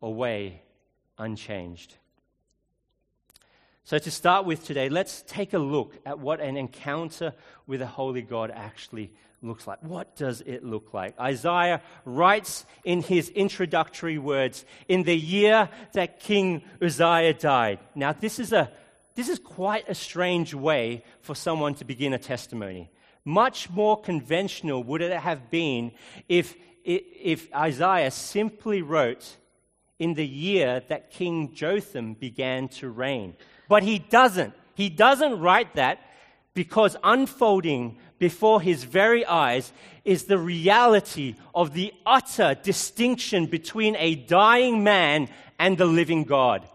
away 0.00 0.62
unchanged. 1.18 1.96
So, 3.84 3.98
to 3.98 4.10
start 4.10 4.44
with 4.44 4.64
today, 4.64 4.90
let's 4.90 5.24
take 5.26 5.54
a 5.54 5.58
look 5.58 5.96
at 6.04 6.18
what 6.18 6.40
an 6.40 6.56
encounter 6.56 7.32
with 7.66 7.80
a 7.80 7.86
holy 7.86 8.22
God 8.22 8.50
actually 8.54 9.12
looks 9.42 9.66
like. 9.66 9.82
What 9.82 10.16
does 10.16 10.40
it 10.40 10.64
look 10.64 10.92
like? 10.92 11.18
Isaiah 11.18 11.80
writes 12.04 12.66
in 12.84 13.02
his 13.02 13.28
introductory 13.30 14.18
words 14.18 14.64
in 14.88 15.04
the 15.04 15.16
year 15.16 15.68
that 15.92 16.20
King 16.20 16.62
Uzziah 16.82 17.34
died. 17.34 17.78
Now, 17.94 18.12
this 18.12 18.38
is, 18.38 18.52
a, 18.52 18.70
this 19.14 19.28
is 19.28 19.38
quite 19.38 19.88
a 19.88 19.94
strange 19.94 20.54
way 20.54 21.04
for 21.20 21.34
someone 21.34 21.74
to 21.76 21.84
begin 21.84 22.12
a 22.12 22.18
testimony. 22.18 22.90
Much 23.24 23.70
more 23.70 24.00
conventional 24.00 24.82
would 24.82 25.02
it 25.02 25.12
have 25.12 25.50
been 25.50 25.92
if, 26.28 26.56
if 26.84 27.52
Isaiah 27.54 28.10
simply 28.10 28.82
wrote 28.82 29.36
in 29.98 30.14
the 30.14 30.26
year 30.26 30.82
that 30.88 31.10
King 31.10 31.54
Jotham 31.54 32.14
began 32.14 32.68
to 32.68 32.88
reign. 32.88 33.34
But 33.68 33.82
he 33.82 33.98
doesn't. 33.98 34.54
He 34.74 34.88
doesn't 34.88 35.40
write 35.40 35.74
that 35.74 36.00
because 36.58 36.96
unfolding 37.04 37.96
before 38.18 38.60
his 38.60 38.82
very 38.82 39.24
eyes 39.24 39.72
is 40.04 40.24
the 40.24 40.36
reality 40.36 41.36
of 41.54 41.72
the 41.72 41.94
utter 42.04 42.56
distinction 42.64 43.46
between 43.46 43.94
a 43.94 44.16
dying 44.16 44.82
man 44.82 45.28
and 45.60 45.78
the 45.78 45.86
living 45.86 46.24
God. 46.24 46.66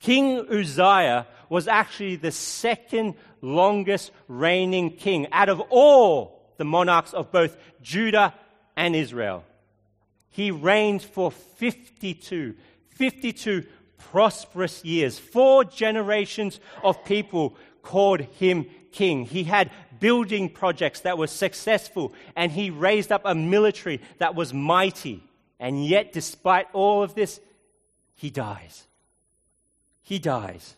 King 0.00 0.44
Uzziah 0.50 1.28
was 1.48 1.68
actually 1.68 2.16
the 2.16 2.32
second 2.32 3.14
longest 3.42 4.10
reigning 4.26 4.90
king 4.90 5.28
out 5.30 5.48
of 5.48 5.60
all 5.70 6.42
the 6.56 6.64
monarchs 6.64 7.14
of 7.14 7.30
both 7.30 7.56
Judah 7.80 8.34
and 8.76 8.96
Israel. 8.96 9.44
He 10.30 10.50
reigned 10.50 11.04
for 11.04 11.30
52, 11.30 12.56
52 12.88 13.66
prosperous 14.10 14.84
years. 14.84 15.18
Four 15.18 15.64
generations 15.64 16.60
of 16.82 17.04
people 17.04 17.56
called 17.82 18.20
him 18.20 18.66
king. 18.92 19.24
He 19.24 19.44
had 19.44 19.70
building 20.00 20.48
projects 20.48 21.00
that 21.00 21.18
were 21.18 21.26
successful, 21.26 22.12
and 22.36 22.52
he 22.52 22.70
raised 22.70 23.12
up 23.12 23.22
a 23.24 23.34
military 23.34 24.00
that 24.18 24.34
was 24.34 24.52
mighty. 24.54 25.22
And 25.60 25.84
yet, 25.84 26.12
despite 26.12 26.66
all 26.72 27.02
of 27.02 27.14
this, 27.14 27.40
he 28.14 28.30
dies. 28.30 28.86
He 30.02 30.18
dies, 30.18 30.74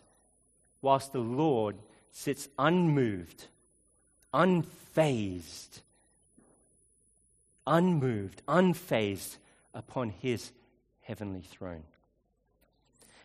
whilst 0.81 1.13
the 1.13 1.19
Lord 1.19 1.77
sits 2.11 2.49
unmoved, 2.59 3.47
unfazed, 4.33 5.81
unmoved, 7.65 8.41
unfazed 8.47 9.37
upon 9.73 10.09
his 10.09 10.51
heavenly 11.01 11.41
throne. 11.41 11.83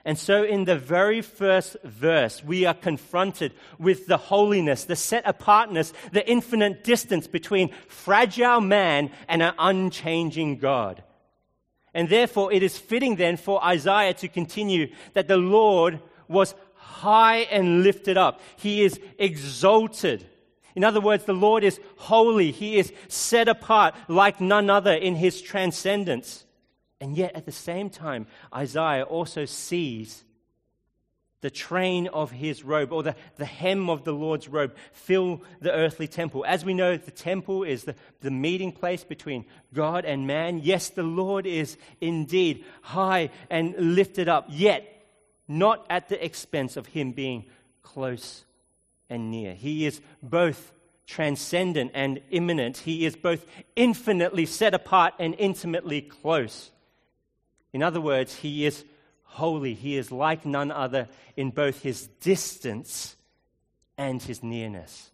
And 0.06 0.16
so, 0.16 0.44
in 0.44 0.66
the 0.66 0.78
very 0.78 1.20
first 1.20 1.76
verse, 1.82 2.42
we 2.44 2.64
are 2.64 2.74
confronted 2.74 3.52
with 3.76 4.06
the 4.06 4.16
holiness, 4.16 4.84
the 4.84 4.94
set 4.94 5.26
apartness, 5.26 5.92
the 6.12 6.26
infinite 6.30 6.84
distance 6.84 7.26
between 7.26 7.72
fragile 7.88 8.60
man 8.60 9.10
and 9.26 9.42
an 9.42 9.54
unchanging 9.58 10.58
God. 10.58 11.02
And 11.92 12.08
therefore, 12.08 12.52
it 12.52 12.62
is 12.62 12.78
fitting 12.78 13.16
then 13.16 13.36
for 13.36 13.62
Isaiah 13.64 14.14
to 14.14 14.28
continue 14.28 14.92
that 15.14 15.26
the 15.26 15.38
Lord 15.38 16.00
was 16.28 16.54
high 16.74 17.38
and 17.38 17.82
lifted 17.82 18.16
up, 18.16 18.40
He 18.58 18.84
is 18.84 19.00
exalted. 19.18 20.24
In 20.76 20.84
other 20.84 21.00
words, 21.00 21.24
the 21.24 21.32
Lord 21.32 21.64
is 21.64 21.80
holy, 21.96 22.52
He 22.52 22.78
is 22.78 22.92
set 23.08 23.48
apart 23.48 23.96
like 24.06 24.40
none 24.40 24.70
other 24.70 24.94
in 24.94 25.16
His 25.16 25.42
transcendence. 25.42 26.45
And 27.00 27.16
yet, 27.16 27.36
at 27.36 27.44
the 27.44 27.52
same 27.52 27.90
time, 27.90 28.26
Isaiah 28.54 29.04
also 29.04 29.44
sees 29.44 30.24
the 31.42 31.50
train 31.50 32.08
of 32.08 32.30
his 32.30 32.64
robe 32.64 32.92
or 32.92 33.02
the, 33.02 33.14
the 33.36 33.44
hem 33.44 33.90
of 33.90 34.04
the 34.04 34.12
Lord's 34.12 34.48
robe 34.48 34.74
fill 34.92 35.42
the 35.60 35.72
earthly 35.72 36.08
temple. 36.08 36.44
As 36.46 36.64
we 36.64 36.74
know, 36.74 36.96
the 36.96 37.10
temple 37.10 37.62
is 37.62 37.84
the, 37.84 37.94
the 38.20 38.30
meeting 38.30 38.72
place 38.72 39.04
between 39.04 39.44
God 39.72 40.04
and 40.04 40.26
man. 40.26 40.60
Yes, 40.62 40.88
the 40.88 41.02
Lord 41.02 41.46
is 41.46 41.76
indeed 42.00 42.64
high 42.80 43.30
and 43.50 43.74
lifted 43.94 44.28
up, 44.28 44.46
yet 44.48 44.90
not 45.46 45.86
at 45.90 46.08
the 46.08 46.24
expense 46.24 46.76
of 46.76 46.86
him 46.86 47.12
being 47.12 47.44
close 47.82 48.44
and 49.10 49.30
near. 49.30 49.54
He 49.54 49.86
is 49.86 50.00
both 50.22 50.72
transcendent 51.06 51.92
and 51.94 52.20
immanent. 52.30 52.78
He 52.78 53.04
is 53.04 53.14
both 53.14 53.46
infinitely 53.76 54.46
set 54.46 54.74
apart 54.74 55.14
and 55.20 55.34
intimately 55.38 56.00
close. 56.00 56.72
In 57.72 57.82
other 57.82 58.00
words, 58.00 58.36
he 58.36 58.64
is 58.66 58.84
holy. 59.24 59.74
He 59.74 59.96
is 59.96 60.10
like 60.10 60.46
none 60.46 60.70
other 60.70 61.08
in 61.36 61.50
both 61.50 61.82
his 61.82 62.06
distance 62.20 63.16
and 63.98 64.22
his 64.22 64.42
nearness. 64.42 65.10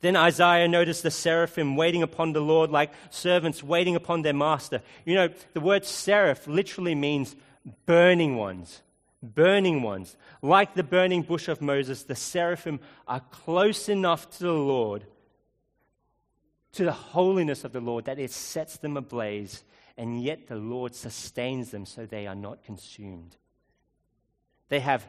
Then 0.00 0.16
Isaiah 0.16 0.66
noticed 0.66 1.04
the 1.04 1.12
seraphim 1.12 1.76
waiting 1.76 2.02
upon 2.02 2.32
the 2.32 2.40
Lord 2.40 2.70
like 2.70 2.92
servants 3.10 3.62
waiting 3.62 3.94
upon 3.94 4.22
their 4.22 4.32
master. 4.32 4.82
You 5.04 5.14
know, 5.14 5.28
the 5.54 5.60
word 5.60 5.84
seraph 5.84 6.46
literally 6.48 6.96
means 6.96 7.36
burning 7.86 8.36
ones. 8.36 8.82
Burning 9.22 9.82
ones. 9.82 10.16
Like 10.42 10.74
the 10.74 10.82
burning 10.82 11.22
bush 11.22 11.46
of 11.46 11.62
Moses, 11.62 12.02
the 12.02 12.16
seraphim 12.16 12.80
are 13.06 13.20
close 13.30 13.88
enough 13.88 14.28
to 14.38 14.42
the 14.42 14.52
Lord, 14.52 15.04
to 16.72 16.84
the 16.84 16.92
holiness 16.92 17.62
of 17.62 17.72
the 17.72 17.80
Lord, 17.80 18.06
that 18.06 18.18
it 18.18 18.32
sets 18.32 18.78
them 18.78 18.96
ablaze, 18.96 19.62
and 19.96 20.22
yet 20.22 20.48
the 20.48 20.56
Lord 20.56 20.94
sustains 20.94 21.70
them 21.70 21.86
so 21.86 22.06
they 22.06 22.26
are 22.26 22.34
not 22.34 22.64
consumed. 22.64 23.36
They 24.68 24.80
have 24.80 25.06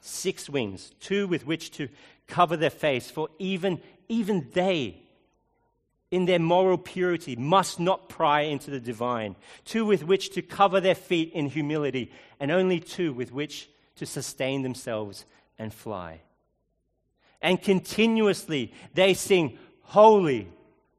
six 0.00 0.50
wings, 0.50 0.92
two 1.00 1.26
with 1.26 1.46
which 1.46 1.70
to 1.72 1.88
cover 2.26 2.56
their 2.56 2.70
face, 2.70 3.10
for 3.10 3.28
even, 3.38 3.80
even 4.08 4.48
they, 4.52 5.00
in 6.10 6.24
their 6.26 6.38
moral 6.38 6.78
purity, 6.78 7.36
must 7.36 7.78
not 7.78 8.08
pry 8.08 8.42
into 8.42 8.70
the 8.70 8.80
divine, 8.80 9.36
two 9.64 9.84
with 9.84 10.04
which 10.04 10.30
to 10.30 10.42
cover 10.42 10.80
their 10.80 10.94
feet 10.94 11.32
in 11.32 11.46
humility, 11.46 12.10
and 12.40 12.50
only 12.50 12.80
two 12.80 13.12
with 13.12 13.32
which 13.32 13.68
to 13.96 14.06
sustain 14.06 14.62
themselves 14.62 15.24
and 15.58 15.72
fly. 15.72 16.20
And 17.40 17.60
continuously 17.60 18.72
they 18.94 19.14
sing, 19.14 19.58
Holy, 19.82 20.48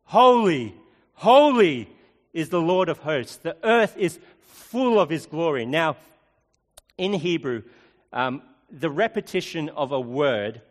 holy, 0.03 0.75
holy 1.13 1.89
is 2.33 2.49
the 2.49 2.61
Lord 2.61 2.89
of 2.89 2.99
hosts. 2.99 3.37
The 3.37 3.55
earth 3.63 3.95
is 3.97 4.19
full 4.41 4.99
of 4.99 5.09
his 5.09 5.25
glory. 5.25 5.65
Now, 5.65 5.97
in 6.97 7.13
Hebrew, 7.13 7.63
um, 8.11 8.41
the 8.71 8.89
repetition 8.89 9.69
of 9.69 9.91
a 9.91 9.99
word 9.99 10.61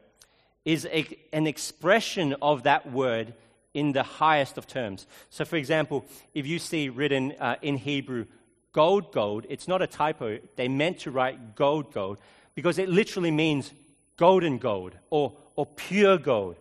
is 0.64 0.86
a, 0.86 1.06
an 1.32 1.46
expression 1.46 2.34
of 2.42 2.64
that 2.64 2.90
word 2.92 3.34
in 3.74 3.92
the 3.92 4.02
highest 4.02 4.58
of 4.58 4.66
terms. 4.66 5.06
So, 5.30 5.44
for 5.44 5.56
example, 5.56 6.04
if 6.34 6.46
you 6.46 6.58
see 6.58 6.88
written 6.88 7.32
uh, 7.40 7.56
in 7.62 7.76
Hebrew, 7.76 8.26
gold, 8.72 9.12
gold, 9.12 9.46
it's 9.48 9.68
not 9.68 9.82
a 9.82 9.86
typo. 9.86 10.38
They 10.56 10.68
meant 10.68 11.00
to 11.00 11.10
write 11.10 11.56
gold, 11.56 11.92
gold, 11.92 12.18
because 12.54 12.78
it 12.78 12.88
literally 12.88 13.30
means 13.30 13.72
golden 14.16 14.58
gold 14.58 14.94
or, 15.10 15.32
or 15.56 15.66
pure 15.66 16.18
gold. 16.18 16.56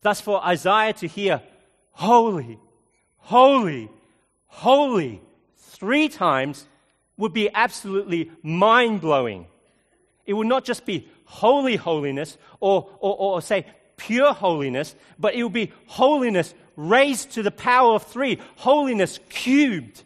Thus, 0.00 0.20
for 0.20 0.44
Isaiah 0.44 0.92
to 0.94 1.06
hear, 1.06 1.40
holy, 1.92 2.58
holy, 3.18 3.88
holy, 4.52 5.20
three 5.56 6.08
times 6.08 6.66
would 7.16 7.32
be 7.32 7.50
absolutely 7.52 8.30
mind 8.42 9.00
blowing. 9.00 9.46
It 10.26 10.34
would 10.34 10.46
not 10.46 10.64
just 10.64 10.84
be 10.86 11.08
holy 11.24 11.76
holiness 11.76 12.36
or, 12.60 12.88
or, 13.00 13.16
or 13.16 13.42
say 13.42 13.66
pure 13.96 14.32
holiness, 14.32 14.94
but 15.18 15.34
it 15.34 15.42
would 15.42 15.52
be 15.52 15.72
holiness 15.86 16.54
raised 16.76 17.32
to 17.32 17.42
the 17.42 17.50
power 17.50 17.94
of 17.94 18.04
three, 18.04 18.38
holiness 18.56 19.18
cubed. 19.30 20.04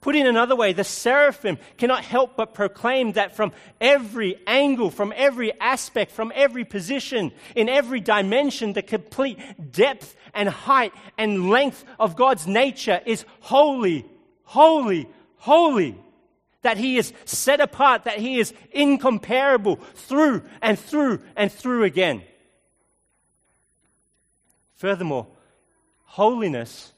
Put 0.00 0.16
in 0.16 0.26
another 0.26 0.56
way, 0.56 0.72
the 0.72 0.84
seraphim 0.84 1.58
cannot 1.76 2.04
help 2.04 2.34
but 2.34 2.54
proclaim 2.54 3.12
that 3.12 3.36
from 3.36 3.52
every 3.80 4.40
angle, 4.46 4.90
from 4.90 5.12
every 5.14 5.52
aspect, 5.60 6.10
from 6.10 6.32
every 6.34 6.64
position, 6.64 7.32
in 7.54 7.68
every 7.68 8.00
dimension, 8.00 8.72
the 8.72 8.82
complete 8.82 9.38
depth 9.72 10.16
and 10.32 10.48
height 10.48 10.94
and 11.18 11.50
length 11.50 11.84
of 11.98 12.16
God's 12.16 12.46
nature 12.46 13.00
is 13.04 13.26
holy, 13.40 14.06
holy, 14.44 15.06
holy 15.36 15.98
that 16.62 16.76
he 16.76 16.96
is 16.98 17.12
set 17.24 17.60
apart, 17.60 18.04
that 18.04 18.18
he 18.18 18.38
is 18.38 18.52
incomparable 18.72 19.76
through 19.94 20.42
and 20.60 20.78
through 20.78 21.20
and 21.36 21.50
through 21.50 21.84
again. 21.84 22.22
Furthermore, 24.74 25.26
holiness 26.04 26.92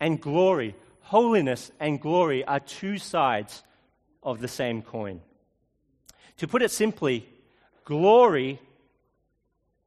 and 0.00 0.20
glory, 0.20 0.74
holiness 1.12 1.70
and 1.78 2.00
glory 2.00 2.42
are 2.42 2.58
two 2.58 2.96
sides 2.96 3.62
of 4.22 4.40
the 4.40 4.48
same 4.48 4.80
coin. 4.80 5.20
To 6.38 6.48
put 6.48 6.62
it 6.62 6.70
simply, 6.70 7.28
glory 7.84 8.58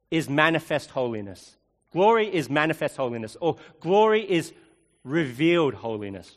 is 0.08 0.30
manifest 0.30 0.90
holiness. 0.90 1.56
Glory 1.92 2.32
is 2.32 2.48
manifest 2.48 2.96
holiness, 2.96 3.36
or 3.40 3.56
glory 3.80 4.22
is 4.22 4.52
revealed 5.02 5.74
holiness. 5.74 6.36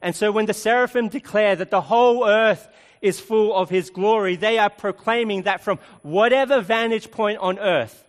And 0.00 0.16
so 0.16 0.32
when 0.32 0.46
the 0.46 0.54
seraphim 0.54 1.10
declare 1.10 1.54
that 1.56 1.70
the 1.70 1.82
whole 1.82 2.26
earth 2.26 2.66
is 3.02 3.20
full 3.20 3.54
of 3.54 3.68
his 3.68 3.90
glory, 3.90 4.36
they 4.36 4.58
are 4.58 4.70
proclaiming 4.70 5.42
that 5.42 5.60
from 5.60 5.78
whatever 6.00 6.62
vantage 6.62 7.10
point 7.10 7.38
on 7.40 7.58
earth, 7.58 8.07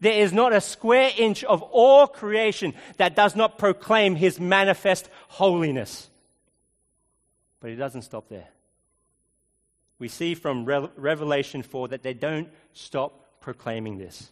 there 0.00 0.22
is 0.22 0.32
not 0.32 0.52
a 0.52 0.60
square 0.60 1.10
inch 1.16 1.44
of 1.44 1.62
all 1.62 2.06
creation 2.06 2.74
that 2.96 3.16
does 3.16 3.36
not 3.36 3.58
proclaim 3.58 4.14
his 4.16 4.38
manifest 4.40 5.08
holiness. 5.28 6.08
But 7.60 7.70
he 7.70 7.76
doesn't 7.76 8.02
stop 8.02 8.28
there. 8.28 8.48
We 9.98 10.08
see 10.08 10.34
from 10.34 10.64
Re- 10.64 10.88
Revelation 10.96 11.62
4 11.62 11.88
that 11.88 12.02
they 12.02 12.14
don't 12.14 12.48
stop 12.74 13.40
proclaiming 13.40 13.98
this. 13.98 14.30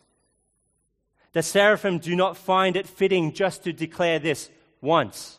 The 1.32 1.42
seraphim 1.42 1.98
do 1.98 2.14
not 2.14 2.36
find 2.36 2.76
it 2.76 2.86
fitting 2.86 3.32
just 3.32 3.64
to 3.64 3.72
declare 3.72 4.18
this 4.18 4.50
once 4.80 5.38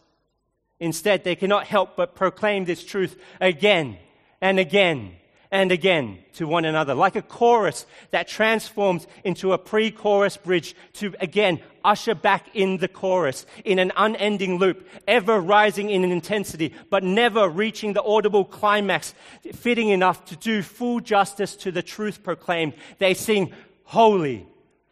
Instead, 0.79 1.23
they 1.23 1.35
cannot 1.35 1.67
help 1.67 1.95
but 1.95 2.15
proclaim 2.15 2.65
this 2.65 2.83
truth 2.83 3.17
again 3.39 3.97
and 4.41 4.59
again 4.59 5.13
and 5.55 5.71
again 5.71 6.19
to 6.33 6.45
one 6.45 6.65
another, 6.65 6.93
like 6.93 7.15
a 7.15 7.21
chorus 7.21 7.85
that 8.11 8.27
transforms 8.27 9.07
into 9.23 9.53
a 9.53 9.57
pre 9.57 9.89
chorus 9.89 10.35
bridge 10.35 10.75
to 10.91 11.15
again 11.21 11.61
usher 11.81 12.13
back 12.13 12.53
in 12.53 12.75
the 12.79 12.89
chorus 12.89 13.45
in 13.63 13.79
an 13.79 13.93
unending 13.95 14.57
loop, 14.57 14.85
ever 15.07 15.39
rising 15.39 15.89
in 15.89 16.03
intensity, 16.03 16.73
but 16.89 17.05
never 17.05 17.47
reaching 17.47 17.93
the 17.93 18.03
audible 18.03 18.43
climax, 18.43 19.15
fitting 19.53 19.87
enough 19.87 20.25
to 20.25 20.35
do 20.35 20.61
full 20.61 20.99
justice 20.99 21.55
to 21.55 21.71
the 21.71 21.81
truth 21.81 22.21
proclaimed. 22.21 22.73
They 22.97 23.13
sing, 23.13 23.53
Holy, 23.85 24.45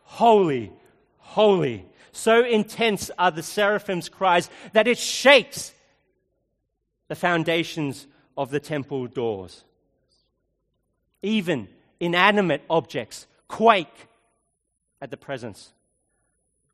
Holy, 0.03 0.71
Holy. 1.17 1.85
So 2.13 2.45
intense 2.45 3.11
are 3.17 3.31
the 3.31 3.43
seraphim's 3.43 4.07
cries 4.07 4.49
that 4.71 4.87
it 4.87 4.97
shakes 4.97 5.73
the 7.09 7.15
foundations 7.15 8.07
of 8.37 8.49
the 8.49 8.61
temple 8.61 9.07
doors. 9.07 9.65
Even 11.23 11.69
inanimate 11.99 12.61
objects 12.69 13.25
quake 13.47 14.07
at 15.01 15.09
the 15.09 15.17
presence 15.17 15.73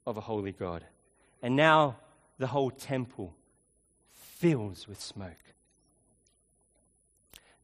of 0.06 0.18
a 0.18 0.22
holy 0.22 0.52
God. 0.52 0.84
And 1.42 1.56
now 1.56 1.98
the 2.38 2.48
whole 2.48 2.72
temple 2.72 3.34
fills 4.12 4.88
with 4.88 5.00
smoke. 5.00 5.32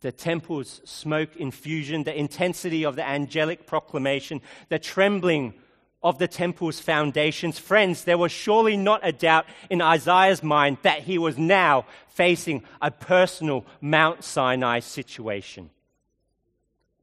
The 0.02 0.12
temple's 0.12 0.82
smoke 0.86 1.36
infusion, 1.36 2.04
the 2.04 2.18
intensity 2.18 2.86
of 2.86 2.96
the 2.96 3.08
angelic 3.08 3.66
proclamation, 3.66 4.42
the 4.70 4.78
trembling 4.78 5.56
of 6.04 6.20
the 6.20 6.28
temple's 6.28 6.80
foundations. 6.80 7.58
Friends, 7.58 8.04
there 8.04 8.18
was 8.18 8.32
surely 8.32 8.78
not 8.78 9.02
a 9.02 9.12
doubt 9.12 9.48
in 9.72 9.82
Isaiah's 9.82 10.44
mind 10.44 10.78
that 10.84 11.00
he 11.00 11.18
was 11.18 11.38
now 11.38 11.86
facing 12.10 12.64
a 12.80 12.92
personal 12.92 13.66
Mount 13.82 14.24
Sinai 14.24 14.82
situation. 14.82 15.72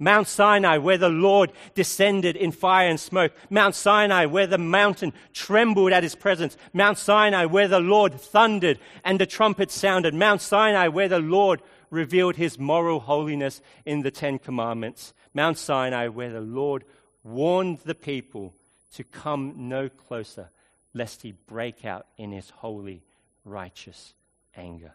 Mount 0.03 0.27
Sinai, 0.27 0.79
where 0.79 0.99
the 0.99 1.09
Lord 1.09 1.53
descended 1.75 2.35
in 2.35 2.51
fire 2.51 2.89
and 2.89 2.99
smoke. 2.99 3.33
Mount 3.51 3.77
Sinai, 3.77 4.27
where 4.27 4.49
the 4.49 4.59
mountain 4.59 5.13
trembled 5.33 5.93
at 5.93 6.03
his 6.03 6.17
presence. 6.17 6.57
Mount 6.73 6.99
Sinai, 6.99 7.45
where 7.45 7.69
the 7.69 7.79
Lord 7.79 8.21
thundered 8.21 8.81
and 9.05 9.21
the 9.21 9.27
trumpet 9.27 9.71
sounded. 9.71 10.13
Mount 10.13 10.41
Sinai, 10.41 10.89
where 10.89 11.09
the 11.09 11.21
Lord 11.21 11.63
revealed 11.91 12.35
his 12.35 12.59
moral 12.59 12.99
holiness 12.99 13.61
in 13.87 14.03
the 14.03 14.11
Ten 14.11 14.41
Commandments. 14.41 15.15
Mount 15.35 15.57
Sinai, 15.57 16.09
where 16.09 16.33
the 16.33 16.41
Lord 16.41 16.85
warned 17.23 17.79
the 17.85 17.95
people 17.95 18.55
to 18.95 19.05
come 19.05 19.55
no 19.69 19.89
closer, 19.89 20.51
lest 20.95 21.23
he 21.23 21.31
break 21.33 21.85
out 21.85 22.07
in 22.19 22.33
his 22.33 22.51
holy, 22.51 23.05
righteous 23.45 24.15
anger. 24.57 24.95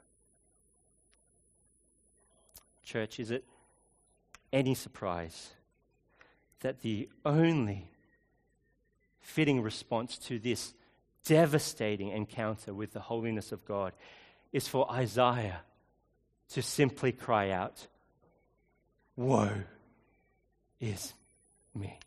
Church, 2.84 3.22
is 3.22 3.32
it 3.32 3.46
any 4.52 4.74
surprise 4.74 5.52
that 6.62 6.82
the 6.82 7.10
only 7.26 7.90
fitting 9.20 9.62
response 9.62 10.18
to 10.18 10.40
this 10.40 10.74
devastating 11.26 12.10
encounter 12.10 12.74
with 12.74 12.94
the 12.94 13.00
holiness 13.00 13.52
of 13.52 13.66
God 13.66 13.94
is 14.54 14.68
for 14.68 14.90
Isaiah 14.92 15.62
to 16.50 16.62
simply 16.62 17.12
cry 17.12 17.52
out, 17.52 17.88
Woe 19.16 19.64
is 20.80 21.14
me. 21.76 22.00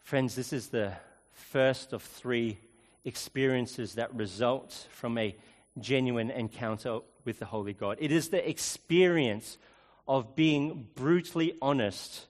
Friends, 0.00 0.34
this 0.34 0.52
is 0.52 0.68
the 0.68 0.92
first 1.32 1.94
of 1.94 2.02
three 2.02 2.58
experiences 3.04 3.94
that 3.94 4.14
result 4.14 4.86
from 4.90 5.16
a 5.16 5.34
genuine 5.78 6.30
encounter 6.30 7.00
with 7.24 7.38
the 7.38 7.46
Holy 7.46 7.72
God. 7.72 7.98
It 8.00 8.12
is 8.12 8.28
the 8.28 8.48
experience 8.48 9.58
of 10.06 10.34
being 10.34 10.88
brutally 10.94 11.54
honest 11.62 12.26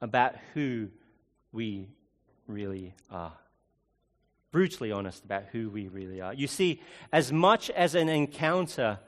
about 0.00 0.34
who 0.54 0.88
we 1.52 1.88
really 2.46 2.94
are. 3.10 3.32
Brutally 4.50 4.92
honest 4.92 5.24
about 5.24 5.44
who 5.52 5.70
we 5.70 5.88
really 5.88 6.20
are. 6.20 6.34
You 6.34 6.46
see, 6.46 6.80
as 7.12 7.32
much 7.32 7.70
as 7.70 7.94
an 7.94 8.08
encounter 8.08 8.98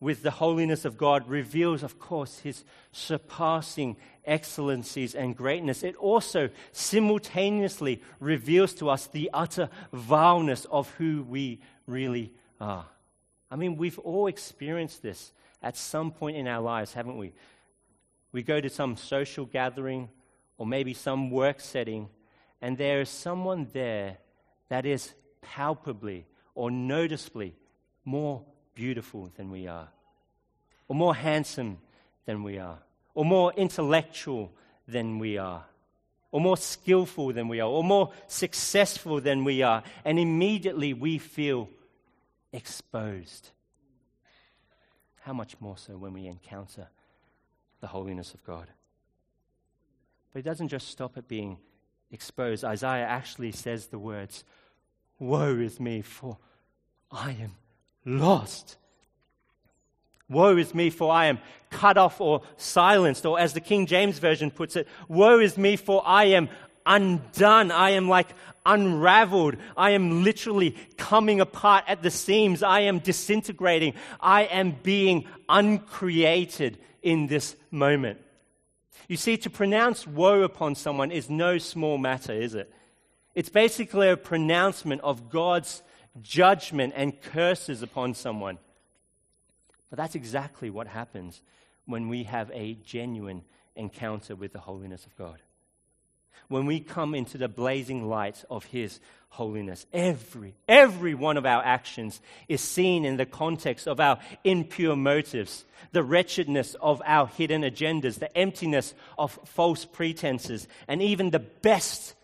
with 0.00 0.22
the 0.22 0.30
holiness 0.32 0.84
of 0.84 0.98
God 0.98 1.28
reveals, 1.28 1.82
of 1.82 1.98
course, 1.98 2.40
his 2.40 2.64
surpassing 2.90 3.96
excellencies 4.24 5.14
and 5.14 5.36
greatness, 5.36 5.82
it 5.82 5.94
also 5.96 6.50
simultaneously 6.72 8.02
reveals 8.18 8.74
to 8.74 8.90
us 8.90 9.06
the 9.06 9.30
utter 9.32 9.68
vileness 9.92 10.64
of 10.66 10.90
who 10.94 11.22
we 11.28 11.60
really 11.86 12.32
are. 12.60 12.86
I 13.52 13.56
mean, 13.56 13.76
we've 13.76 13.98
all 13.98 14.28
experienced 14.28 15.02
this 15.02 15.30
at 15.62 15.76
some 15.76 16.10
point 16.10 16.38
in 16.38 16.48
our 16.48 16.62
lives, 16.62 16.94
haven't 16.94 17.18
we? 17.18 17.34
We 18.32 18.42
go 18.42 18.62
to 18.62 18.70
some 18.70 18.96
social 18.96 19.44
gathering 19.44 20.08
or 20.56 20.66
maybe 20.66 20.94
some 20.94 21.30
work 21.30 21.60
setting, 21.60 22.08
and 22.62 22.78
there 22.78 23.02
is 23.02 23.10
someone 23.10 23.68
there 23.74 24.16
that 24.70 24.86
is 24.86 25.12
palpably 25.42 26.24
or 26.54 26.70
noticeably 26.70 27.54
more 28.06 28.42
beautiful 28.74 29.30
than 29.36 29.50
we 29.50 29.68
are, 29.68 29.88
or 30.88 30.96
more 30.96 31.14
handsome 31.14 31.76
than 32.24 32.42
we 32.42 32.58
are, 32.58 32.78
or 33.14 33.26
more 33.26 33.52
intellectual 33.54 34.50
than 34.88 35.18
we 35.18 35.36
are, 35.36 35.62
or 36.30 36.40
more 36.40 36.56
skillful 36.56 37.34
than 37.34 37.48
we 37.48 37.60
are, 37.60 37.68
or 37.68 37.84
more 37.84 38.12
successful 38.28 39.20
than 39.20 39.44
we 39.44 39.60
are, 39.60 39.82
and 40.06 40.18
immediately 40.18 40.94
we 40.94 41.18
feel 41.18 41.68
exposed. 42.52 43.50
How 45.20 45.32
much 45.32 45.60
more 45.60 45.76
so 45.76 45.96
when 45.96 46.12
we 46.12 46.26
encounter 46.26 46.88
the 47.80 47.86
holiness 47.86 48.34
of 48.34 48.44
God? 48.44 48.66
But 50.32 50.40
it 50.40 50.44
doesn't 50.44 50.68
just 50.68 50.88
stop 50.88 51.16
at 51.16 51.28
being 51.28 51.58
exposed. 52.10 52.64
Isaiah 52.64 53.06
actually 53.06 53.52
says 53.52 53.86
the 53.86 53.98
words, 53.98 54.44
Woe 55.18 55.56
is 55.56 55.78
me, 55.78 56.02
for 56.02 56.38
I 57.10 57.32
am 57.32 57.54
lost. 58.04 58.76
Woe 60.28 60.56
is 60.56 60.74
me, 60.74 60.90
for 60.90 61.12
I 61.12 61.26
am 61.26 61.38
cut 61.70 61.98
off 61.98 62.20
or 62.20 62.42
silenced. 62.56 63.26
Or 63.26 63.38
as 63.38 63.52
the 63.52 63.60
King 63.60 63.86
James 63.86 64.18
Version 64.18 64.50
puts 64.50 64.76
it, 64.76 64.88
Woe 65.08 65.38
is 65.38 65.58
me, 65.58 65.76
for 65.76 66.02
I 66.04 66.24
am 66.24 66.48
undone. 66.86 67.70
I 67.70 67.90
am 67.90 68.08
like 68.08 68.28
unraveled. 68.64 69.56
I 69.76 69.90
am 69.90 70.22
literally 70.24 70.76
coming 70.96 71.40
apart 71.40 71.84
at 71.88 72.02
the 72.02 72.10
seams. 72.10 72.62
I 72.62 72.80
am 72.80 72.98
disintegrating. 72.98 73.94
I 74.20 74.44
am 74.44 74.76
being 74.82 75.26
uncreated 75.48 76.78
in 77.02 77.26
this 77.26 77.56
moment. 77.70 78.20
You 79.08 79.16
see, 79.16 79.36
to 79.38 79.50
pronounce 79.50 80.06
woe 80.06 80.42
upon 80.42 80.74
someone 80.74 81.10
is 81.10 81.28
no 81.28 81.58
small 81.58 81.98
matter, 81.98 82.32
is 82.32 82.54
it? 82.54 82.72
It's 83.34 83.48
basically 83.48 84.08
a 84.08 84.16
pronouncement 84.16 85.00
of 85.02 85.28
God's 85.30 85.82
judgment 86.20 86.92
and 86.96 87.20
curses 87.20 87.82
upon 87.82 88.14
someone. 88.14 88.58
But 89.90 89.98
that's 89.98 90.14
exactly 90.14 90.70
what 90.70 90.86
happens 90.86 91.42
when 91.86 92.08
we 92.08 92.24
have 92.24 92.50
a 92.54 92.74
genuine 92.74 93.42
encounter 93.74 94.36
with 94.36 94.52
the 94.52 94.60
holiness 94.60 95.04
of 95.04 95.16
God 95.16 95.38
when 96.48 96.66
we 96.66 96.80
come 96.80 97.14
into 97.14 97.38
the 97.38 97.48
blazing 97.48 98.08
light 98.08 98.44
of 98.50 98.64
His 98.66 99.00
holiness. 99.32 99.86
Every, 99.92 100.54
every 100.68 101.14
one 101.14 101.36
of 101.38 101.46
our 101.46 101.64
actions 101.64 102.20
is 102.48 102.60
seen 102.60 103.04
in 103.04 103.16
the 103.16 103.26
context 103.26 103.88
of 103.88 103.98
our 103.98 104.18
impure 104.44 104.94
motives, 104.94 105.64
the 105.92 106.02
wretchedness 106.02 106.74
of 106.80 107.00
our 107.06 107.26
hidden 107.26 107.62
agendas, 107.62 108.18
the 108.18 108.36
emptiness 108.36 108.94
of 109.18 109.38
false 109.44 109.84
pretenses, 109.86 110.68
and 110.86 111.00
even 111.00 111.30
the 111.30 111.38
best 111.38 112.14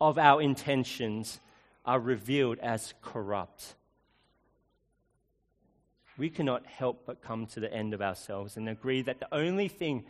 of 0.00 0.18
our 0.18 0.42
intentions 0.42 1.38
are 1.84 2.00
revealed 2.00 2.58
as 2.58 2.92
corrupt. 3.02 3.74
We 6.18 6.30
cannot 6.30 6.66
help 6.66 7.04
but 7.06 7.22
come 7.22 7.46
to 7.46 7.60
the 7.60 7.72
end 7.72 7.94
of 7.94 8.02
ourselves 8.02 8.56
and 8.56 8.68
agree 8.68 9.02
that 9.02 9.20
the 9.20 9.32
only 9.32 9.68
thing 9.68 10.04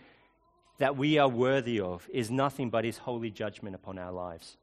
that 0.79 0.97
we 0.97 1.19
are 1.19 1.29
worthy 1.29 1.81
of 1.81 2.09
is 2.12 2.31
nothing 2.31 2.71
but 2.71 2.85
his 2.85 2.99
holy 2.99 3.31
judgment 3.31 3.75
upon 3.75 3.99
our 3.99 4.12
lives. 4.12 4.57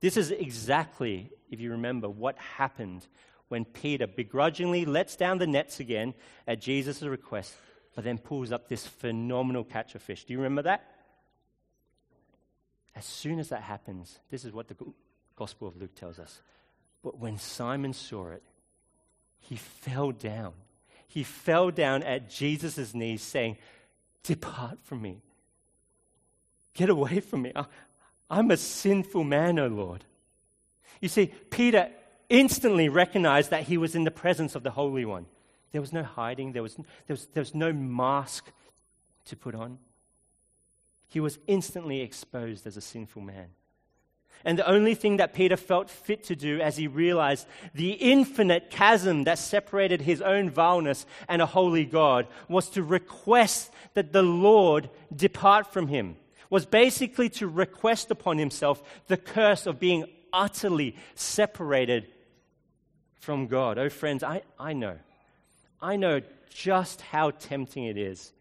This 0.00 0.16
is 0.16 0.30
exactly, 0.30 1.30
if 1.50 1.60
you 1.60 1.72
remember, 1.72 2.08
what 2.08 2.36
happened 2.38 3.06
when 3.48 3.64
Peter 3.64 4.06
begrudgingly 4.06 4.84
lets 4.84 5.16
down 5.16 5.38
the 5.38 5.46
nets 5.46 5.80
again 5.80 6.14
at 6.46 6.60
Jesus' 6.60 7.02
request, 7.02 7.54
but 7.94 8.04
then 8.04 8.16
pulls 8.16 8.52
up 8.52 8.68
this 8.68 8.86
phenomenal 8.86 9.64
catch 9.64 9.94
of 9.94 10.02
fish. 10.02 10.24
Do 10.24 10.32
you 10.32 10.38
remember 10.38 10.62
that? 10.62 10.86
As 12.94 13.04
soon 13.04 13.38
as 13.38 13.50
that 13.50 13.62
happens, 13.62 14.18
this 14.30 14.44
is 14.44 14.52
what 14.52 14.68
the 14.68 14.76
Gospel 15.36 15.68
of 15.68 15.76
Luke 15.76 15.94
tells 15.94 16.18
us. 16.18 16.40
But 17.02 17.18
when 17.18 17.38
Simon 17.38 17.92
saw 17.92 18.30
it, 18.30 18.42
he 19.40 19.56
fell 19.56 20.12
down. 20.12 20.52
He 21.08 21.24
fell 21.24 21.70
down 21.70 22.02
at 22.02 22.30
Jesus' 22.30 22.94
knees, 22.94 23.22
saying, 23.22 23.56
Depart 24.22 24.78
from 24.82 25.02
me. 25.02 25.22
Get 26.74 26.88
away 26.88 27.20
from 27.20 27.42
me. 27.42 27.52
I'm 28.30 28.50
a 28.50 28.56
sinful 28.56 29.24
man, 29.24 29.58
O 29.58 29.66
Lord. 29.66 30.04
You 31.00 31.08
see, 31.08 31.32
Peter 31.50 31.90
instantly 32.28 32.88
recognized 32.88 33.50
that 33.50 33.64
he 33.64 33.76
was 33.76 33.94
in 33.94 34.04
the 34.04 34.10
presence 34.10 34.54
of 34.54 34.62
the 34.62 34.70
Holy 34.70 35.04
One. 35.04 35.26
There 35.72 35.80
was 35.80 35.92
no 35.92 36.02
hiding, 36.02 36.52
there 36.52 36.62
was, 36.62 36.74
there 36.74 36.84
was, 37.08 37.26
there 37.26 37.40
was 37.40 37.54
no 37.54 37.72
mask 37.72 38.50
to 39.26 39.36
put 39.36 39.54
on. 39.54 39.78
He 41.08 41.20
was 41.20 41.38
instantly 41.46 42.00
exposed 42.00 42.66
as 42.66 42.76
a 42.76 42.80
sinful 42.80 43.22
man. 43.22 43.48
And 44.44 44.58
the 44.58 44.68
only 44.68 44.94
thing 44.94 45.18
that 45.18 45.34
Peter 45.34 45.56
felt 45.56 45.90
fit 45.90 46.24
to 46.24 46.36
do 46.36 46.60
as 46.60 46.76
he 46.76 46.86
realized 46.86 47.46
the 47.74 47.92
infinite 47.92 48.70
chasm 48.70 49.24
that 49.24 49.38
separated 49.38 50.00
his 50.00 50.22
own 50.22 50.48
vileness 50.48 51.04
and 51.28 51.42
a 51.42 51.46
holy 51.46 51.84
God 51.84 52.26
was 52.48 52.70
to 52.70 52.82
request 52.82 53.70
that 53.94 54.12
the 54.12 54.22
Lord 54.22 54.88
depart 55.14 55.72
from 55.72 55.88
him, 55.88 56.16
was 56.48 56.64
basically 56.64 57.28
to 57.30 57.46
request 57.46 58.10
upon 58.10 58.38
himself 58.38 58.82
the 59.08 59.16
curse 59.16 59.66
of 59.66 59.78
being 59.78 60.06
utterly 60.32 60.96
separated 61.14 62.06
from 63.20 63.46
God. 63.46 63.78
Oh, 63.78 63.90
friends, 63.90 64.22
I, 64.22 64.42
I 64.58 64.72
know. 64.72 64.96
I 65.82 65.96
know 65.96 66.20
just 66.48 67.00
how 67.00 67.30
tempting 67.30 67.84
it 67.84 67.96
is 67.96 68.32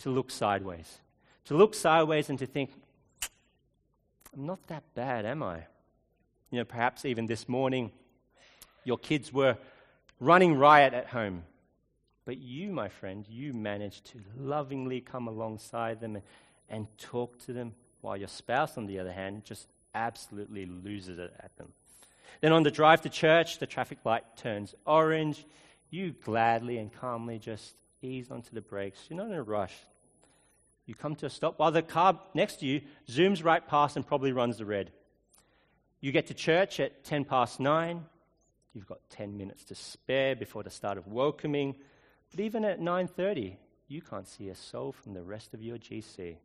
to 0.00 0.10
look 0.10 0.30
sideways. 0.30 0.98
To 1.46 1.56
look 1.56 1.74
sideways 1.74 2.28
and 2.28 2.38
to 2.40 2.46
think, 2.46 2.70
I'm 4.36 4.44
not 4.44 4.66
that 4.66 4.82
bad, 4.94 5.24
am 5.24 5.42
I? 5.42 5.60
You 6.50 6.58
know, 6.58 6.64
perhaps 6.64 7.06
even 7.06 7.26
this 7.26 7.48
morning, 7.48 7.90
your 8.84 8.98
kids 8.98 9.32
were 9.32 9.56
running 10.20 10.56
riot 10.56 10.92
at 10.92 11.06
home. 11.06 11.44
But 12.26 12.38
you, 12.38 12.70
my 12.70 12.88
friend, 12.88 13.24
you 13.28 13.54
managed 13.54 14.04
to 14.06 14.18
lovingly 14.38 15.00
come 15.00 15.26
alongside 15.26 16.00
them 16.00 16.16
and, 16.16 16.24
and 16.68 16.86
talk 16.98 17.38
to 17.46 17.52
them, 17.54 17.72
while 18.02 18.16
your 18.16 18.28
spouse, 18.28 18.76
on 18.76 18.86
the 18.86 18.98
other 18.98 19.12
hand, 19.12 19.44
just 19.44 19.68
absolutely 19.94 20.66
loses 20.66 21.18
it 21.18 21.32
at 21.40 21.56
them. 21.56 21.72
Then 22.42 22.52
on 22.52 22.62
the 22.62 22.70
drive 22.70 23.00
to 23.02 23.08
church, 23.08 23.58
the 23.58 23.66
traffic 23.66 23.98
light 24.04 24.24
turns 24.36 24.74
orange. 24.84 25.46
You 25.88 26.14
gladly 26.24 26.76
and 26.76 26.92
calmly 26.92 27.38
just 27.38 27.74
ease 28.02 28.30
onto 28.30 28.50
the 28.52 28.60
brakes. 28.60 28.98
You're 29.08 29.16
not 29.16 29.28
in 29.28 29.34
a 29.34 29.42
rush. 29.42 29.74
You 30.86 30.94
come 30.94 31.16
to 31.16 31.26
a 31.26 31.30
stop 31.30 31.58
while 31.58 31.72
the 31.72 31.82
car 31.82 32.20
next 32.32 32.60
to 32.60 32.66
you 32.66 32.80
zooms 33.08 33.44
right 33.44 33.66
past 33.66 33.96
and 33.96 34.06
probably 34.06 34.32
runs 34.32 34.58
the 34.58 34.64
red. 34.64 34.92
You 36.00 36.12
get 36.12 36.28
to 36.28 36.34
church 36.34 36.78
at 36.78 37.04
10 37.04 37.24
past 37.24 37.58
9. 37.58 38.04
You've 38.72 38.86
got 38.86 39.00
10 39.10 39.36
minutes 39.36 39.64
to 39.64 39.74
spare 39.74 40.36
before 40.36 40.62
the 40.62 40.70
start 40.70 40.96
of 40.96 41.08
welcoming. 41.08 41.74
But 42.30 42.40
even 42.40 42.64
at 42.64 42.80
9:30, 42.80 43.56
you 43.88 44.00
can't 44.00 44.28
see 44.28 44.48
a 44.48 44.54
soul 44.54 44.92
from 44.92 45.14
the 45.14 45.22
rest 45.22 45.54
of 45.54 45.62
your 45.62 45.78
GC. 45.78 46.38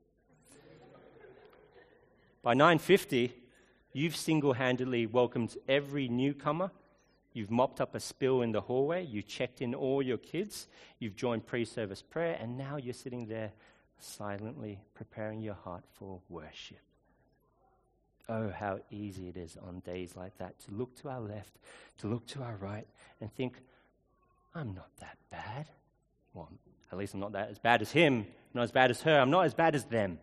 By 2.42 2.56
9:50, 2.56 3.34
you've 3.94 4.16
single-handedly 4.16 5.06
welcomed 5.06 5.56
every 5.68 6.08
newcomer. 6.08 6.72
You've 7.34 7.52
mopped 7.52 7.80
up 7.80 7.94
a 7.94 8.00
spill 8.00 8.42
in 8.42 8.52
the 8.52 8.62
hallway. 8.62 9.06
You 9.06 9.22
checked 9.22 9.62
in 9.62 9.76
all 9.76 10.02
your 10.02 10.18
kids. 10.18 10.68
You've 11.00 11.16
joined 11.16 11.46
pre-service 11.46 12.02
prayer, 12.02 12.38
and 12.40 12.58
now 12.58 12.78
you're 12.78 12.94
sitting 12.94 13.28
there 13.28 13.54
silently 14.04 14.80
preparing 14.94 15.42
your 15.42 15.56
heart 15.56 15.84
for 15.94 16.20
worship. 16.30 16.80
Oh, 18.30 18.50
how 18.50 18.80
easy 18.90 19.28
it 19.28 19.38
is 19.38 19.58
on 19.62 19.80
days 19.80 20.16
like 20.16 20.38
that 20.38 20.60
to 20.62 20.72
look 20.72 20.96
to 21.02 21.10
our 21.10 21.20
left, 21.20 21.58
to 22.00 22.08
look 22.08 22.26
to 22.28 22.42
our 22.42 22.56
right, 22.56 22.88
and 23.20 23.34
think, 23.34 23.58
I'm 24.56 24.74
not 24.74 24.90
that 25.00 25.18
bad. 25.30 25.68
Well, 26.34 26.50
at 26.92 26.98
least 26.98 27.14
I'm 27.14 27.20
not 27.20 27.34
that 27.34 27.50
as 27.50 27.60
bad 27.60 27.82
as 27.82 27.92
him, 27.92 28.26
not 28.54 28.64
as 28.64 28.72
bad 28.72 28.92
as 28.92 29.02
her, 29.02 29.20
I'm 29.20 29.32
not 29.32 29.46
as 29.46 29.54
bad 29.54 29.76
as 29.76 29.86
them. 29.86 30.20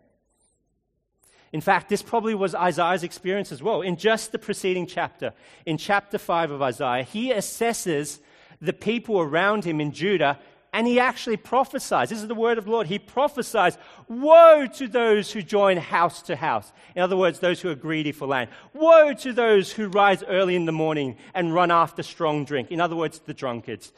In 1.51 1.61
fact, 1.61 1.89
this 1.89 2.03
probably 2.03 2.35
was 2.35 2.53
Isaiah's 2.53 3.03
experience 3.03 3.51
as 3.51 3.63
well. 3.63 3.81
In 3.81 3.95
just 3.95 4.31
the 4.31 4.39
preceding 4.39 4.85
chapter, 4.85 5.33
in 5.65 5.77
chapter 5.77 6.17
5 6.17 6.51
of 6.51 6.61
Isaiah, 6.61 7.03
he 7.03 7.31
assesses 7.31 8.19
the 8.61 8.73
people 8.73 9.19
around 9.19 9.65
him 9.65 9.81
in 9.81 9.91
Judah 9.91 10.37
and 10.73 10.85
he 10.85 10.99
actually 10.99 11.37
prophesies. 11.37 12.09
This 12.09 12.21
is 12.21 12.27
the 12.27 12.35
word 12.35 12.57
of 12.57 12.65
the 12.65 12.71
Lord. 12.71 12.87
He 12.87 12.99
prophesies, 12.99 13.77
Woe 14.07 14.67
to 14.75 14.87
those 14.87 15.31
who 15.31 15.41
join 15.41 15.77
house 15.77 16.21
to 16.23 16.35
house. 16.35 16.71
In 16.95 17.01
other 17.01 17.17
words, 17.17 17.39
those 17.39 17.61
who 17.61 17.69
are 17.69 17.75
greedy 17.75 18.11
for 18.11 18.27
land. 18.27 18.49
Woe 18.73 19.13
to 19.13 19.33
those 19.33 19.71
who 19.71 19.87
rise 19.87 20.23
early 20.23 20.55
in 20.55 20.65
the 20.65 20.71
morning 20.71 21.17
and 21.33 21.53
run 21.53 21.71
after 21.71 22.03
strong 22.03 22.45
drink. 22.45 22.71
In 22.71 22.81
other 22.81 22.95
words, 22.95 23.19
the 23.19 23.33
drunkards. 23.33 23.91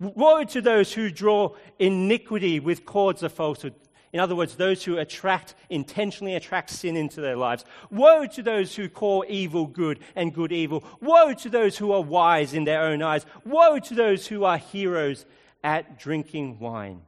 Woe 0.00 0.44
to 0.44 0.60
those 0.60 0.92
who 0.92 1.10
draw 1.10 1.54
iniquity 1.78 2.60
with 2.60 2.84
cords 2.84 3.22
of 3.22 3.32
falsehood. 3.32 3.74
In 4.12 4.20
other 4.20 4.36
words, 4.36 4.54
those 4.54 4.84
who 4.84 4.96
attract, 4.96 5.54
intentionally 5.68 6.34
attract 6.34 6.70
sin 6.70 6.96
into 6.96 7.20
their 7.20 7.36
lives. 7.36 7.64
Woe 7.90 8.26
to 8.26 8.42
those 8.42 8.74
who 8.74 8.88
call 8.88 9.24
evil 9.28 9.66
good 9.66 9.98
and 10.16 10.32
good 10.32 10.52
evil. 10.52 10.84
Woe 11.00 11.34
to 11.34 11.50
those 11.50 11.76
who 11.76 11.92
are 11.92 12.00
wise 12.00 12.54
in 12.54 12.64
their 12.64 12.82
own 12.82 13.02
eyes. 13.02 13.26
Woe 13.44 13.78
to 13.80 13.94
those 13.94 14.26
who 14.26 14.44
are 14.44 14.56
heroes 14.56 15.26
at 15.62 15.98
drinking 15.98 16.58
wine. 16.58 17.02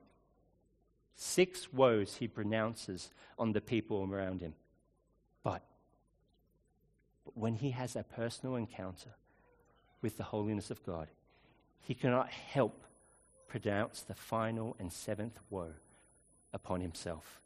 Six 1.17 1.73
woes 1.73 2.17
he 2.17 2.29
pronounces 2.29 3.11
on 3.39 3.53
the 3.53 3.61
people 3.61 4.09
around 4.11 4.41
him. 4.41 4.55
But, 5.43 5.63
but 7.25 7.37
when 7.37 7.55
he 7.55 7.71
has 7.71 7.97
a 7.97 8.03
personal 8.03 8.57
encounter 8.57 9.11
with 10.03 10.17
the 10.17 10.25
holiness 10.25 10.71
of 10.71 10.85
God, 10.85 11.09
he 11.83 11.95
cannot 11.95 12.31
help 12.31 12.85
pronounce 13.49 14.01
the 14.01 14.15
final 14.15 14.77
and 14.79 14.93
seventh 14.93 15.39
woe 15.51 15.73
upon 16.53 16.81
himself. 16.81 17.41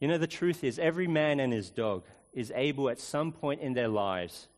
You 0.00 0.08
know, 0.08 0.18
the 0.18 0.26
truth 0.26 0.64
is, 0.64 0.78
every 0.78 1.06
man 1.06 1.40
and 1.40 1.52
his 1.52 1.70
dog 1.70 2.04
is 2.32 2.52
able 2.54 2.88
at 2.88 2.98
some 2.98 3.32
point 3.32 3.60
in 3.60 3.74
their 3.74 3.88
lives 3.88 4.48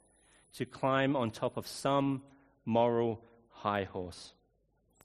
to 0.55 0.64
climb 0.64 1.16
on 1.16 1.31
top 1.31 1.57
of 1.57 1.66
some 1.66 2.23
moral 2.64 3.22
high 3.48 3.85
horse 3.85 4.33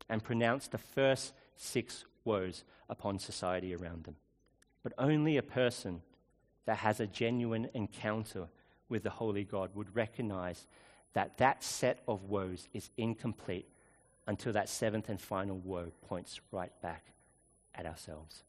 and 0.09 0.23
pronounce 0.23 0.67
the 0.67 0.77
first 0.77 1.33
six 1.55 2.05
woes 2.23 2.63
upon 2.89 3.19
society 3.19 3.75
around 3.75 4.03
them. 4.05 4.15
But 4.83 4.93
only 4.97 5.37
a 5.37 5.43
person 5.43 6.01
that 6.65 6.77
has 6.77 6.99
a 6.99 7.07
genuine 7.07 7.69
encounter 7.73 8.47
with 8.89 9.03
the 9.03 9.09
Holy 9.09 9.43
God 9.43 9.71
would 9.75 9.95
recognize 9.95 10.67
that 11.13 11.37
that 11.37 11.63
set 11.63 11.99
of 12.07 12.25
woes 12.25 12.67
is 12.73 12.89
incomplete 12.97 13.67
until 14.27 14.53
that 14.53 14.69
seventh 14.69 15.09
and 15.09 15.19
final 15.19 15.57
woe 15.57 15.91
points 16.07 16.39
right 16.51 16.71
back 16.81 17.05
at 17.73 17.85
ourselves. 17.85 18.43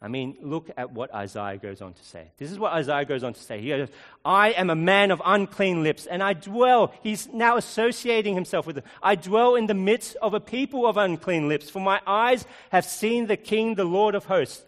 I 0.00 0.08
mean, 0.08 0.36
look 0.42 0.70
at 0.76 0.92
what 0.92 1.12
Isaiah 1.14 1.56
goes 1.56 1.80
on 1.80 1.94
to 1.94 2.04
say. 2.04 2.30
This 2.36 2.52
is 2.52 2.58
what 2.58 2.72
Isaiah 2.74 3.06
goes 3.06 3.24
on 3.24 3.32
to 3.32 3.40
say. 3.40 3.60
He 3.60 3.68
goes, 3.68 3.88
I 4.24 4.50
am 4.50 4.68
a 4.68 4.74
man 4.74 5.10
of 5.10 5.22
unclean 5.24 5.82
lips, 5.82 6.06
and 6.06 6.22
I 6.22 6.34
dwell, 6.34 6.92
he's 7.02 7.28
now 7.32 7.56
associating 7.56 8.34
himself 8.34 8.66
with 8.66 8.78
it. 8.78 8.84
I 9.02 9.14
dwell 9.14 9.54
in 9.54 9.66
the 9.66 9.74
midst 9.74 10.16
of 10.20 10.34
a 10.34 10.40
people 10.40 10.86
of 10.86 10.98
unclean 10.98 11.48
lips, 11.48 11.70
for 11.70 11.80
my 11.80 12.00
eyes 12.06 12.44
have 12.70 12.84
seen 12.84 13.26
the 13.26 13.38
King, 13.38 13.74
the 13.74 13.84
Lord 13.84 14.14
of 14.14 14.26
hosts. 14.26 14.64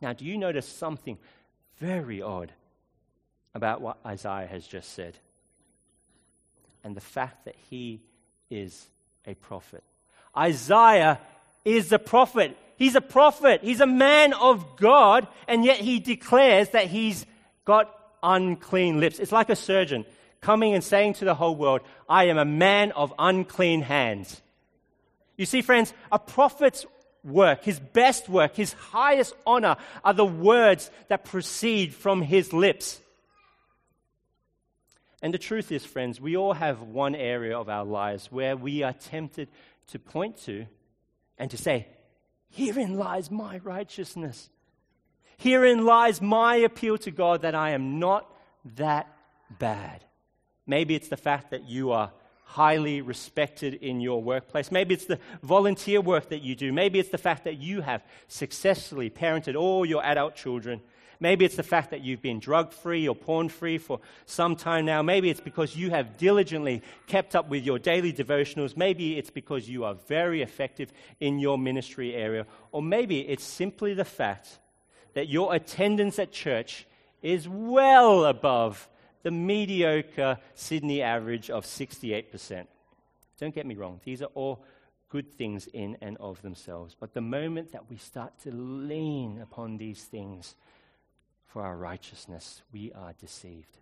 Now, 0.00 0.14
do 0.14 0.24
you 0.24 0.38
notice 0.38 0.66
something 0.66 1.18
very 1.78 2.22
odd 2.22 2.50
about 3.54 3.82
what 3.82 3.98
Isaiah 4.06 4.46
has 4.46 4.66
just 4.66 4.94
said? 4.94 5.16
And 6.82 6.96
the 6.96 7.00
fact 7.00 7.44
that 7.44 7.56
he 7.68 8.00
is 8.48 8.86
a 9.26 9.34
prophet. 9.34 9.82
Isaiah 10.36 11.20
is 11.64 11.92
a 11.92 11.98
prophet. 11.98 12.56
He's 12.76 12.94
a 12.94 13.00
prophet. 13.00 13.60
He's 13.62 13.80
a 13.80 13.86
man 13.86 14.32
of 14.34 14.76
God, 14.76 15.26
and 15.48 15.64
yet 15.64 15.78
he 15.78 15.98
declares 15.98 16.70
that 16.70 16.86
he's 16.86 17.26
got 17.64 17.92
unclean 18.22 19.00
lips. 19.00 19.18
It's 19.18 19.32
like 19.32 19.50
a 19.50 19.56
surgeon 19.56 20.04
coming 20.40 20.74
and 20.74 20.84
saying 20.84 21.14
to 21.14 21.24
the 21.24 21.34
whole 21.34 21.56
world, 21.56 21.80
I 22.08 22.24
am 22.24 22.38
a 22.38 22.44
man 22.44 22.92
of 22.92 23.12
unclean 23.18 23.82
hands. 23.82 24.40
You 25.36 25.46
see, 25.46 25.62
friends, 25.62 25.92
a 26.12 26.18
prophet's 26.18 26.86
work, 27.24 27.64
his 27.64 27.80
best 27.80 28.28
work, 28.28 28.54
his 28.54 28.72
highest 28.74 29.34
honor 29.46 29.76
are 30.04 30.14
the 30.14 30.24
words 30.24 30.90
that 31.08 31.24
proceed 31.24 31.94
from 31.94 32.22
his 32.22 32.52
lips. 32.52 33.00
And 35.22 35.34
the 35.34 35.38
truth 35.38 35.72
is, 35.72 35.84
friends, 35.84 36.20
we 36.20 36.36
all 36.36 36.52
have 36.52 36.82
one 36.82 37.14
area 37.14 37.58
of 37.58 37.68
our 37.68 37.84
lives 37.84 38.30
where 38.30 38.56
we 38.56 38.82
are 38.82 38.92
tempted 38.92 39.48
to 39.88 39.98
point 39.98 40.36
to 40.44 40.66
and 41.38 41.50
to 41.50 41.56
say, 41.56 41.88
Herein 42.50 42.96
lies 42.96 43.30
my 43.30 43.58
righteousness. 43.58 44.50
Herein 45.36 45.84
lies 45.84 46.22
my 46.22 46.56
appeal 46.56 46.98
to 46.98 47.10
God 47.10 47.42
that 47.42 47.54
I 47.54 47.70
am 47.70 47.98
not 47.98 48.30
that 48.76 49.06
bad. 49.58 50.04
Maybe 50.66 50.94
it's 50.94 51.08
the 51.08 51.16
fact 51.16 51.50
that 51.50 51.68
you 51.68 51.92
are 51.92 52.12
highly 52.44 53.00
respected 53.02 53.74
in 53.74 54.00
your 54.00 54.22
workplace. 54.22 54.70
Maybe 54.70 54.94
it's 54.94 55.04
the 55.04 55.18
volunteer 55.42 56.00
work 56.00 56.30
that 56.30 56.42
you 56.42 56.54
do. 56.54 56.72
Maybe 56.72 56.98
it's 56.98 57.10
the 57.10 57.18
fact 57.18 57.44
that 57.44 57.58
you 57.58 57.82
have 57.82 58.04
successfully 58.28 59.10
parented 59.10 59.56
all 59.56 59.84
your 59.84 60.04
adult 60.04 60.36
children. 60.36 60.80
Maybe 61.20 61.44
it's 61.44 61.56
the 61.56 61.62
fact 61.62 61.90
that 61.90 62.02
you've 62.02 62.22
been 62.22 62.40
drug 62.40 62.72
free 62.72 63.08
or 63.08 63.14
porn 63.14 63.48
free 63.48 63.78
for 63.78 64.00
some 64.26 64.56
time 64.56 64.84
now. 64.84 65.02
Maybe 65.02 65.30
it's 65.30 65.40
because 65.40 65.76
you 65.76 65.90
have 65.90 66.16
diligently 66.16 66.82
kept 67.06 67.34
up 67.34 67.48
with 67.48 67.64
your 67.64 67.78
daily 67.78 68.12
devotionals. 68.12 68.76
Maybe 68.76 69.16
it's 69.18 69.30
because 69.30 69.68
you 69.68 69.84
are 69.84 69.94
very 69.94 70.42
effective 70.42 70.92
in 71.20 71.38
your 71.38 71.58
ministry 71.58 72.14
area. 72.14 72.46
Or 72.72 72.82
maybe 72.82 73.20
it's 73.20 73.44
simply 73.44 73.94
the 73.94 74.04
fact 74.04 74.58
that 75.14 75.28
your 75.28 75.54
attendance 75.54 76.18
at 76.18 76.32
church 76.32 76.86
is 77.22 77.48
well 77.48 78.24
above 78.24 78.88
the 79.22 79.30
mediocre 79.30 80.38
Sydney 80.54 81.02
average 81.02 81.50
of 81.50 81.64
68%. 81.64 82.66
Don't 83.40 83.54
get 83.54 83.66
me 83.66 83.74
wrong, 83.74 84.00
these 84.04 84.22
are 84.22 84.30
all 84.34 84.62
good 85.08 85.32
things 85.32 85.66
in 85.72 85.96
and 86.00 86.16
of 86.18 86.42
themselves. 86.42 86.96
But 86.98 87.14
the 87.14 87.20
moment 87.20 87.72
that 87.72 87.88
we 87.88 87.96
start 87.96 88.38
to 88.40 88.50
lean 88.50 89.40
upon 89.40 89.78
these 89.78 90.04
things, 90.04 90.54
for 91.56 91.62
our 91.62 91.74
righteousness, 91.74 92.60
we 92.70 92.92
are 92.92 93.14
deceived. 93.18 93.78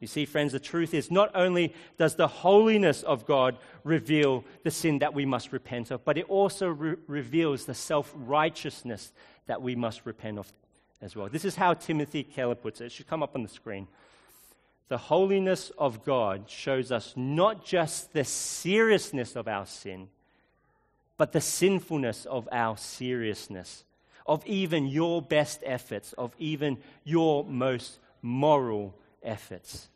You 0.00 0.08
see, 0.08 0.24
friends, 0.24 0.50
the 0.50 0.58
truth 0.58 0.92
is 0.94 1.12
not 1.12 1.30
only 1.32 1.72
does 1.96 2.16
the 2.16 2.26
holiness 2.26 3.04
of 3.04 3.24
God 3.24 3.56
reveal 3.84 4.42
the 4.64 4.72
sin 4.72 4.98
that 4.98 5.14
we 5.14 5.24
must 5.24 5.52
repent 5.52 5.92
of, 5.92 6.04
but 6.04 6.18
it 6.18 6.28
also 6.28 6.66
re- 6.66 6.96
reveals 7.06 7.66
the 7.66 7.74
self 7.74 8.12
righteousness 8.16 9.12
that 9.46 9.62
we 9.62 9.76
must 9.76 10.06
repent 10.06 10.40
of 10.40 10.52
as 11.00 11.14
well. 11.14 11.28
This 11.28 11.44
is 11.44 11.54
how 11.54 11.72
Timothy 11.74 12.24
Keller 12.24 12.56
puts 12.56 12.80
it. 12.80 12.86
It 12.86 12.92
should 12.92 13.06
come 13.06 13.22
up 13.22 13.36
on 13.36 13.44
the 13.44 13.48
screen. 13.48 13.86
The 14.88 14.98
holiness 14.98 15.70
of 15.78 16.04
God 16.04 16.50
shows 16.50 16.90
us 16.90 17.14
not 17.14 17.64
just 17.64 18.12
the 18.12 18.24
seriousness 18.24 19.36
of 19.36 19.46
our 19.46 19.66
sin, 19.66 20.08
but 21.16 21.30
the 21.30 21.40
sinfulness 21.40 22.26
of 22.26 22.48
our 22.50 22.76
seriousness 22.76 23.84
of 24.28 24.46
even 24.46 24.86
your 24.86 25.22
best 25.22 25.62
efforts, 25.64 26.12
of 26.12 26.34
even 26.38 26.76
your 27.02 27.44
most 27.44 27.98
moral 28.22 28.94
efforts. 29.22 29.88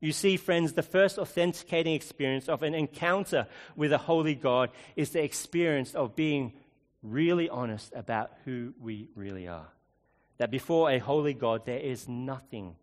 You 0.00 0.12
see, 0.12 0.36
friends, 0.36 0.72
the 0.72 0.82
first 0.82 1.18
authenticating 1.18 1.94
experience 1.94 2.48
of 2.48 2.62
an 2.62 2.74
encounter 2.74 3.46
with 3.76 3.92
a 3.92 3.98
holy 3.98 4.34
God 4.34 4.70
is 4.96 5.10
the 5.10 5.22
experience 5.22 5.94
of 5.94 6.16
being 6.16 6.52
really 7.02 7.48
honest 7.48 7.92
about 7.94 8.32
who 8.44 8.74
we 8.80 9.08
really 9.14 9.48
are. 9.48 9.68
That 10.38 10.50
before 10.50 10.90
a 10.90 10.98
holy 10.98 11.32
God, 11.32 11.64
there 11.64 11.78
is 11.78 12.08
nothing 12.08 12.74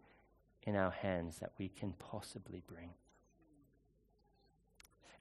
in 0.63 0.75
our 0.75 0.91
hands 0.91 1.37
that 1.39 1.51
we 1.59 1.69
can 1.69 1.93
possibly 1.93 2.63
bring. 2.65 2.89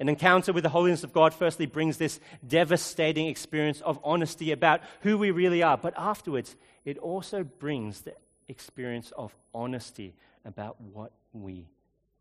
An 0.03 0.09
encounter 0.09 0.53
with 0.53 0.65
the 0.65 0.69
holiness 0.69 1.05
of 1.05 1.12
God, 1.12 1.33
firstly, 1.33 1.65
brings 1.65 1.97
this 1.97 2.19
devastating 2.45 3.29
experience 3.29 3.81
of 3.83 4.01
honesty 4.03 4.51
about 4.51 4.81
who 5.03 5.17
we 5.17 5.31
really 5.31 5.62
are. 5.62 5.79
But 5.79 5.95
afterwards, 5.97 6.57
it 6.85 6.99
also 6.99 7.45
brings 7.45 8.01
the 8.01 8.15
experience 8.49 9.12
of 9.17 9.33
honesty 9.55 10.17
about 10.45 10.81
what 10.81 11.12
we 11.33 11.69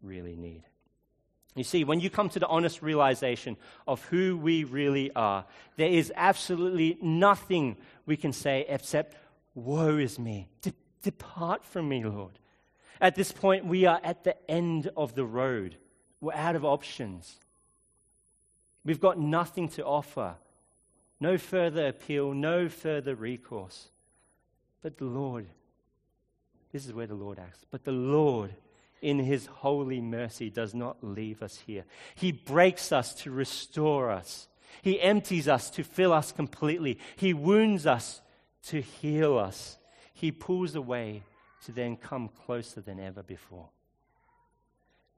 really 0.04 0.36
need. 0.36 0.62
You 1.56 1.64
see, 1.64 1.84
when 1.84 2.00
you 2.00 2.12
come 2.12 2.30
to 2.30 2.40
the 2.40 2.46
honest 2.46 2.84
realization 2.84 3.58
of 3.88 4.06
who 4.06 4.38
we 4.38 4.64
really 4.64 5.12
are, 5.16 5.46
there 5.76 5.90
is 5.90 6.14
absolutely 6.16 7.00
nothing 7.02 7.78
we 8.06 8.16
can 8.16 8.32
say 8.32 8.64
except, 8.70 9.18
Woe 9.56 9.98
is 9.98 10.20
me. 10.20 10.50
De- 10.62 10.76
depart 11.02 11.66
from 11.66 11.90
me, 11.90 12.04
Lord. 12.04 12.38
At 13.02 13.16
this 13.16 13.32
point, 13.32 13.66
we 13.66 13.88
are 13.88 14.00
at 14.04 14.24
the 14.24 14.36
end 14.52 14.92
of 14.96 15.16
the 15.16 15.26
road. 15.26 15.78
We're 16.20 16.36
out 16.36 16.56
of 16.56 16.64
options. 16.64 17.40
We've 18.84 19.00
got 19.00 19.20
nothing 19.20 19.70
to 19.70 19.86
offer, 19.86 20.36
no 21.20 21.38
further 21.38 21.88
appeal, 21.88 22.34
no 22.34 22.68
further 22.68 23.14
recourse. 23.14 23.90
But 24.82 24.98
the 24.98 25.06
Lord, 25.06 25.48
this 26.72 26.86
is 26.86 26.94
where 26.94 27.08
the 27.08 27.14
Lord 27.14 27.38
acts, 27.38 27.66
but 27.70 27.84
the 27.84 27.92
Lord, 27.92 28.56
in 29.02 29.20
his 29.20 29.46
holy 29.46 30.02
mercy, 30.02 30.50
does 30.50 30.74
not 30.74 30.98
leave 31.04 31.44
us 31.44 31.60
here. 31.66 31.86
He 32.16 32.32
breaks 32.32 32.92
us 32.92 33.14
to 33.16 33.32
restore 33.32 34.10
us, 34.10 34.48
he 34.82 35.00
empties 35.00 35.48
us 35.48 35.70
to 35.72 35.84
fill 35.84 36.14
us 36.14 36.32
completely, 36.32 36.98
he 37.18 37.34
wounds 37.34 37.86
us 37.86 38.22
to 38.64 38.82
heal 38.82 39.38
us, 39.38 39.78
he 40.14 40.32
pulls 40.32 40.76
away 40.76 41.24
to 41.66 41.72
then 41.72 41.96
come 41.96 42.30
closer 42.46 42.82
than 42.82 43.00
ever 43.00 43.22
before. 43.22 43.70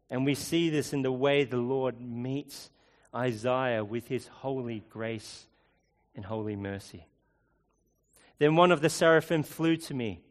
And 0.10 0.26
we 0.26 0.36
see 0.36 0.69
this 0.69 0.91
in 0.91 1.02
the 1.02 1.12
way 1.12 1.45
the 1.45 1.58
Lord 1.58 1.99
meets 1.99 2.69
Isaiah 3.15 3.84
with 3.84 4.08
his 4.08 4.28
holy 4.28 4.84
grace 4.89 5.45
and 6.15 6.26
holy 6.26 6.56
mercy. 6.56 7.06
Then 8.39 8.56
one 8.56 8.71
of 8.71 8.82
the 8.82 8.89
seraphim 8.89 9.43
flew 9.43 9.78
to 9.78 9.93
me, 9.93 10.21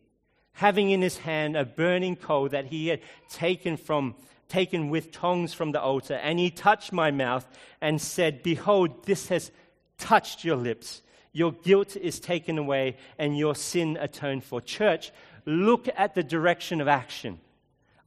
having 0.53 0.91
in 0.91 1.03
his 1.03 1.19
hand 1.19 1.57
a 1.57 1.65
burning 1.65 2.17
coal 2.17 2.49
that 2.49 2.67
he 2.67 2.89
had 2.89 3.01
taken 3.29 3.77
from 3.77 4.15
taken 4.49 4.91
with 4.91 5.11
tongs 5.11 5.55
from 5.55 5.73
the 5.73 5.81
altar, 5.81 6.15
and 6.15 6.39
he 6.39 6.51
touched 6.51 6.93
my 6.93 7.11
mouth 7.11 7.47
and 7.81 8.01
said, 8.01 8.43
Behold, 8.43 9.07
this 9.07 9.29
has 9.29 9.51
touched 9.97 10.45
your 10.45 10.57
lips. 10.57 11.01
Your 11.33 11.53
guilt 11.53 11.97
is 11.97 12.21
taken 12.21 12.59
away 12.59 12.99
and 13.19 13.39
your 13.39 13.55
sin 13.55 13.97
atoned 13.99 14.45
for. 14.45 14.61
Church, 14.61 15.11
look 15.47 15.89
at 15.97 16.15
the 16.15 16.23
direction 16.23 16.83
of 16.83 16.89
action. 16.89 17.41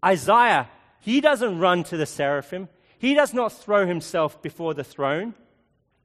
Isaiah, 0.04 0.70
he 1.00 1.20
doesn't 1.20 1.58
run 1.58 1.84
to 1.86 1.98
the 1.98 2.06
seraphim. 2.06 2.70
He 3.06 3.14
does 3.14 3.36
not 3.36 3.54
throw 3.54 3.86
himself 3.86 4.42
before 4.42 4.74
the 4.74 4.84
throne. 4.84 5.36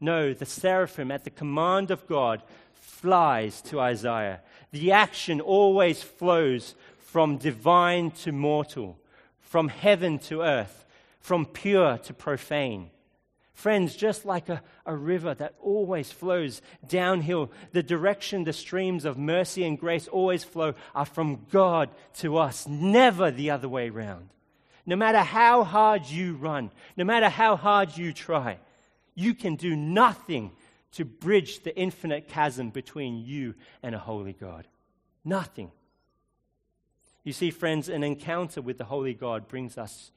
No, 0.02 0.34
the 0.34 0.44
seraphim, 0.44 1.10
at 1.10 1.24
the 1.24 1.30
command 1.30 1.90
of 1.90 2.06
God, 2.06 2.42
flies 2.74 3.62
to 3.62 3.80
Isaiah. 3.80 4.42
The 4.70 4.92
action 4.92 5.40
always 5.40 6.02
flows 6.02 6.74
from 6.98 7.38
divine 7.38 8.10
to 8.24 8.32
mortal, 8.32 8.98
from 9.38 9.68
heaven 9.68 10.18
to 10.28 10.42
earth, 10.42 10.84
from 11.20 11.46
pure 11.46 11.96
to 11.96 12.12
profane. 12.12 12.90
Friends, 13.54 13.96
just 13.96 14.26
like 14.26 14.50
a, 14.50 14.62
a 14.84 14.94
river 14.94 15.32
that 15.32 15.54
always 15.58 16.12
flows 16.12 16.60
downhill, 16.86 17.50
the 17.72 17.82
direction 17.82 18.44
the 18.44 18.52
streams 18.52 19.06
of 19.06 19.16
mercy 19.16 19.64
and 19.64 19.78
grace 19.78 20.06
always 20.06 20.44
flow 20.44 20.74
are 20.94 21.06
from 21.06 21.46
God 21.50 21.88
to 22.18 22.36
us, 22.36 22.68
never 22.68 23.30
the 23.30 23.48
other 23.48 23.70
way 23.70 23.88
round. 23.88 24.28
No 24.90 24.96
matter 24.96 25.20
how 25.20 25.62
hard 25.62 26.04
you 26.06 26.34
run, 26.34 26.72
no 26.96 27.04
matter 27.04 27.28
how 27.28 27.54
hard 27.54 27.96
you 27.96 28.12
try, 28.12 28.58
you 29.14 29.34
can 29.34 29.54
do 29.54 29.76
nothing 29.76 30.50
to 30.94 31.04
bridge 31.04 31.62
the 31.62 31.76
infinite 31.78 32.26
chasm 32.26 32.70
between 32.70 33.24
you 33.24 33.54
and 33.84 33.94
a 33.94 34.00
holy 34.00 34.32
God. 34.32 34.66
Nothing. 35.24 35.70
You 37.22 37.32
see, 37.32 37.52
friends, 37.52 37.88
an 37.88 38.02
encounter 38.02 38.60
with 38.60 38.78
the 38.78 38.84
holy 38.84 39.14
God 39.14 39.46
brings 39.46 39.78
us 39.78 40.10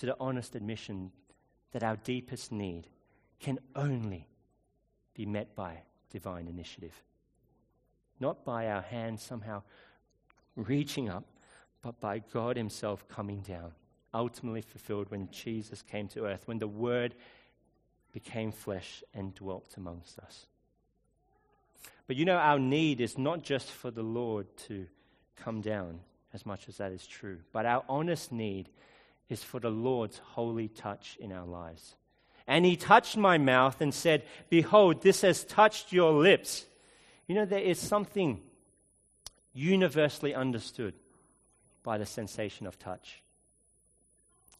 to 0.00 0.06
the 0.06 0.16
honest 0.18 0.56
admission 0.56 1.12
that 1.70 1.84
our 1.84 1.94
deepest 1.94 2.50
need 2.50 2.88
can 3.38 3.60
only 3.76 4.26
be 5.14 5.26
met 5.26 5.54
by 5.54 5.82
divine 6.10 6.48
initiative. 6.48 7.04
Not 8.18 8.44
by 8.44 8.66
our 8.66 8.82
hands 8.82 9.22
somehow 9.22 9.62
reaching 10.56 11.08
up, 11.08 11.22
but 11.82 12.00
by 12.00 12.18
God 12.18 12.56
Himself 12.56 13.06
coming 13.06 13.42
down, 13.42 13.70
ultimately 14.14 14.62
fulfilled 14.62 15.10
when 15.10 15.30
Jesus 15.30 15.82
came 15.82 16.08
to 16.08 16.24
earth, 16.24 16.42
when 16.46 16.58
the 16.58 16.68
Word 16.68 17.14
became 18.12 18.52
flesh 18.52 19.02
and 19.14 19.34
dwelt 19.34 19.74
amongst 19.76 20.18
us. 20.18 20.46
But 22.06 22.16
you 22.16 22.24
know, 22.24 22.36
our 22.36 22.58
need 22.58 23.00
is 23.00 23.18
not 23.18 23.42
just 23.42 23.70
for 23.70 23.90
the 23.90 24.02
Lord 24.02 24.46
to 24.68 24.86
come 25.36 25.60
down, 25.60 26.00
as 26.32 26.46
much 26.46 26.68
as 26.68 26.78
that 26.78 26.92
is 26.92 27.06
true, 27.06 27.38
but 27.52 27.66
our 27.66 27.84
honest 27.88 28.32
need 28.32 28.68
is 29.28 29.44
for 29.44 29.60
the 29.60 29.70
Lord's 29.70 30.18
holy 30.18 30.68
touch 30.68 31.16
in 31.20 31.32
our 31.32 31.46
lives. 31.46 31.96
And 32.46 32.64
he 32.64 32.76
touched 32.76 33.16
my 33.16 33.36
mouth 33.36 33.82
and 33.82 33.92
said, 33.92 34.24
Behold, 34.48 35.02
this 35.02 35.20
has 35.20 35.44
touched 35.44 35.92
your 35.92 36.12
lips. 36.12 36.64
You 37.26 37.34
know, 37.34 37.44
there 37.44 37.60
is 37.60 37.78
something 37.78 38.40
universally 39.52 40.34
understood 40.34 40.94
by 41.82 41.98
the 41.98 42.06
sensation 42.06 42.66
of 42.66 42.78
touch. 42.78 43.22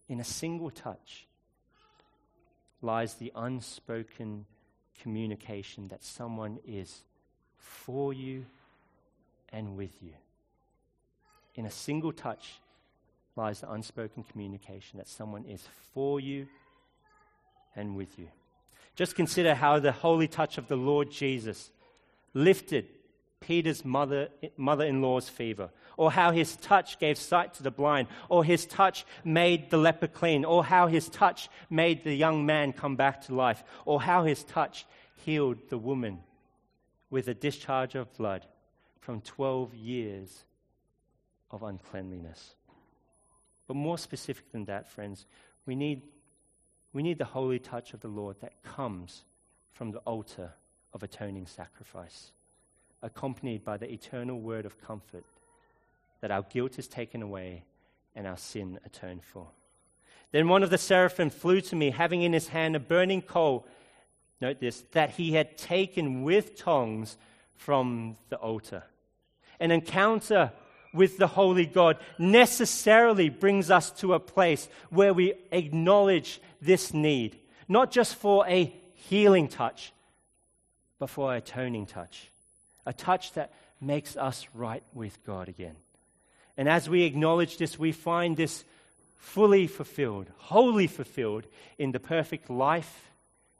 In 0.08 0.20
a 0.20 0.24
single 0.24 0.70
touch, 0.70 1.26
lies 2.80 3.14
the 3.14 3.32
unspoken 3.34 4.46
communication 5.02 5.88
that 5.88 6.02
someone 6.02 6.58
is 6.66 7.02
for 7.56 8.12
you 8.12 8.46
and 9.52 9.76
with 9.76 10.02
you. 10.02 10.12
In 11.54 11.66
a 11.66 11.70
single 11.70 12.12
touch 12.12 12.60
lies 13.36 13.60
the 13.60 13.70
unspoken 13.70 14.24
communication 14.24 14.98
that 14.98 15.08
someone 15.08 15.44
is 15.44 15.64
for 15.92 16.20
you 16.20 16.46
and 17.76 17.96
with 17.96 18.18
you. 18.18 18.28
Just 18.96 19.14
consider 19.14 19.54
how 19.54 19.78
the 19.78 19.92
holy 19.92 20.26
touch 20.26 20.58
of 20.58 20.68
the 20.68 20.76
Lord 20.76 21.10
Jesus 21.10 21.70
lifted 22.34 22.86
Peter's 23.40 23.84
mother, 23.84 24.28
mother-in-law's 24.56 25.28
fever, 25.28 25.70
or 25.96 26.10
how 26.10 26.30
his 26.30 26.56
touch 26.56 26.98
gave 26.98 27.16
sight 27.16 27.54
to 27.54 27.62
the 27.62 27.70
blind, 27.70 28.08
or 28.28 28.44
his 28.44 28.66
touch 28.66 29.06
made 29.24 29.70
the 29.70 29.76
leper 29.76 30.06
clean, 30.06 30.44
or 30.44 30.64
how 30.64 30.86
his 30.86 31.08
touch 31.08 31.48
made 31.70 32.04
the 32.04 32.14
young 32.14 32.44
man 32.44 32.72
come 32.72 32.96
back 32.96 33.22
to 33.22 33.34
life, 33.34 33.62
or 33.84 34.02
how 34.02 34.24
his 34.24 34.44
touch 34.44 34.86
healed 35.24 35.58
the 35.68 35.78
woman 35.78 36.20
with 37.10 37.28
a 37.28 37.34
discharge 37.34 37.94
of 37.94 38.12
blood 38.16 38.44
from 39.00 39.20
12 39.20 39.74
years 39.74 40.44
of 41.50 41.62
uncleanliness. 41.62 42.54
But 43.66 43.74
more 43.74 43.98
specific 43.98 44.50
than 44.52 44.64
that, 44.66 44.88
friends, 44.88 45.26
we 45.64 45.74
need, 45.74 46.02
we 46.92 47.02
need 47.02 47.18
the 47.18 47.24
holy 47.24 47.58
touch 47.58 47.94
of 47.94 48.00
the 48.00 48.08
Lord 48.08 48.36
that 48.40 48.62
comes 48.62 49.24
from 49.72 49.92
the 49.92 50.00
altar 50.00 50.52
of 50.92 51.02
atoning 51.02 51.46
sacrifice 51.46 52.32
accompanied 53.02 53.64
by 53.64 53.76
the 53.76 53.90
eternal 53.90 54.40
word 54.40 54.66
of 54.66 54.80
comfort 54.80 55.24
that 56.20 56.30
our 56.30 56.42
guilt 56.42 56.78
is 56.78 56.88
taken 56.88 57.22
away 57.22 57.64
and 58.14 58.26
our 58.26 58.36
sin 58.36 58.78
atoned 58.84 59.24
for. 59.24 59.48
Then 60.32 60.48
one 60.48 60.62
of 60.62 60.70
the 60.70 60.78
seraphim 60.78 61.30
flew 61.30 61.60
to 61.62 61.76
me, 61.76 61.90
having 61.90 62.22
in 62.22 62.32
his 62.32 62.48
hand 62.48 62.76
a 62.76 62.80
burning 62.80 63.22
coal. 63.22 63.66
Note 64.40 64.60
this 64.60 64.84
that 64.92 65.10
he 65.10 65.32
had 65.32 65.56
taken 65.56 66.22
with 66.22 66.56
tongs 66.56 67.16
from 67.56 68.16
the 68.28 68.36
altar. 68.36 68.84
An 69.60 69.70
encounter 69.70 70.52
with 70.92 71.18
the 71.18 71.26
holy 71.26 71.66
God 71.66 71.98
necessarily 72.18 73.28
brings 73.28 73.70
us 73.70 73.90
to 73.92 74.14
a 74.14 74.20
place 74.20 74.68
where 74.90 75.14
we 75.14 75.34
acknowledge 75.50 76.40
this 76.60 76.92
need, 76.92 77.38
not 77.68 77.90
just 77.90 78.14
for 78.16 78.46
a 78.46 78.74
healing 78.94 79.48
touch, 79.48 79.92
but 80.98 81.10
for 81.10 81.32
an 81.32 81.38
atoning 81.38 81.86
touch 81.86 82.30
a 82.88 82.92
touch 82.94 83.34
that 83.34 83.52
makes 83.82 84.16
us 84.16 84.46
right 84.54 84.82
with 84.94 85.22
God 85.24 85.48
again. 85.48 85.76
And 86.56 86.68
as 86.68 86.88
we 86.88 87.04
acknowledge 87.04 87.58
this, 87.58 87.78
we 87.78 87.92
find 87.92 88.34
this 88.34 88.64
fully 89.16 89.66
fulfilled, 89.66 90.28
wholly 90.38 90.86
fulfilled 90.86 91.46
in 91.76 91.92
the 91.92 92.00
perfect 92.00 92.48
life, 92.48 93.10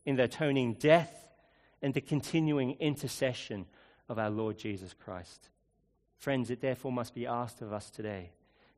in 0.07 0.17
the 0.17 0.25
atoning 0.25 0.75
death, 0.75 1.13
and 1.83 1.93
the 1.93 2.01
continuing 2.01 2.73
intercession 2.81 3.67
of 4.09 4.19
our 4.19 4.31
Lord 4.31 4.59
Jesus 4.59 4.95
Christ. 4.95 5.51
Friends, 6.17 6.51
it 6.51 6.63
therefore 6.63 6.91
must 6.91 7.15
be 7.15 7.27
asked 7.27 7.61
of 7.61 7.73
us 7.73 7.91
today 7.91 8.31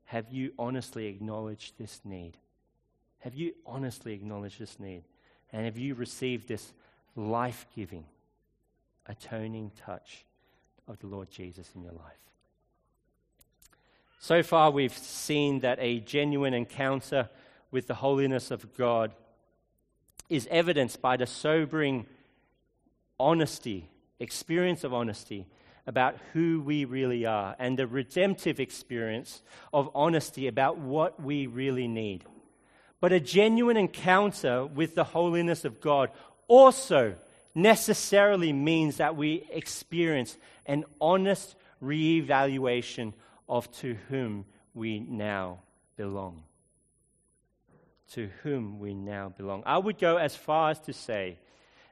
have 0.06 0.28
you 0.32 0.52
honestly 0.58 1.06
acknowledged 1.06 1.78
this 1.78 2.00
need? 2.04 2.36
Have 3.20 3.36
you 3.36 3.52
honestly 3.64 4.12
acknowledged 4.12 4.58
this 4.58 4.80
need? 4.80 5.04
And 5.52 5.64
have 5.64 5.78
you 5.78 5.94
received 5.94 6.48
this 6.48 6.72
life 7.14 7.64
giving, 7.76 8.04
atoning 9.06 9.70
touch 9.86 10.24
of 10.90 10.98
the 10.98 11.06
Lord 11.06 11.30
Jesus 11.30 11.70
in 11.74 11.82
your 11.82 11.92
life. 11.92 12.18
So 14.18 14.42
far, 14.42 14.70
we've 14.70 14.96
seen 14.96 15.60
that 15.60 15.78
a 15.80 16.00
genuine 16.00 16.52
encounter 16.52 17.30
with 17.70 17.86
the 17.86 17.94
holiness 17.94 18.50
of 18.50 18.76
God 18.76 19.12
is 20.28 20.48
evidenced 20.50 21.00
by 21.00 21.16
the 21.16 21.26
sobering 21.26 22.06
honesty, 23.18 23.88
experience 24.18 24.84
of 24.84 24.92
honesty 24.92 25.46
about 25.86 26.16
who 26.32 26.60
we 26.60 26.84
really 26.84 27.24
are, 27.24 27.56
and 27.58 27.78
the 27.78 27.86
redemptive 27.86 28.60
experience 28.60 29.42
of 29.72 29.90
honesty 29.94 30.48
about 30.48 30.76
what 30.76 31.22
we 31.22 31.46
really 31.46 31.88
need. 31.88 32.24
But 33.00 33.12
a 33.12 33.20
genuine 33.20 33.76
encounter 33.76 34.66
with 34.66 34.94
the 34.94 35.04
holiness 35.04 35.64
of 35.64 35.80
God 35.80 36.10
also 36.48 37.14
necessarily 37.54 38.52
means 38.52 38.98
that 38.98 39.16
we 39.16 39.46
experience 39.50 40.36
an 40.66 40.84
honest 41.00 41.56
reevaluation 41.82 43.12
of 43.48 43.70
to 43.78 43.96
whom 44.08 44.44
we 44.74 45.00
now 45.00 45.60
belong. 45.96 46.42
To 48.12 48.28
whom 48.42 48.78
we 48.78 48.94
now 48.94 49.32
belong. 49.36 49.62
I 49.66 49.78
would 49.78 49.98
go 49.98 50.16
as 50.16 50.36
far 50.36 50.70
as 50.70 50.80
to 50.80 50.92
say 50.92 51.38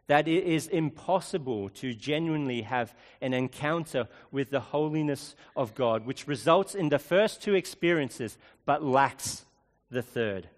that 0.08 0.26
it 0.26 0.44
is 0.44 0.66
impossible 0.68 1.68
to 1.68 1.92
genuinely 1.92 2.62
have 2.62 2.94
an 3.20 3.34
encounter 3.34 4.08
with 4.32 4.50
the 4.50 4.60
holiness 4.60 5.36
of 5.54 5.74
God, 5.74 6.06
which 6.06 6.26
results 6.26 6.74
in 6.74 6.88
the 6.88 6.98
first 6.98 7.42
two 7.42 7.54
experiences 7.54 8.38
but 8.64 8.82
lacks 8.82 9.44
the 9.90 10.02
third. 10.02 10.48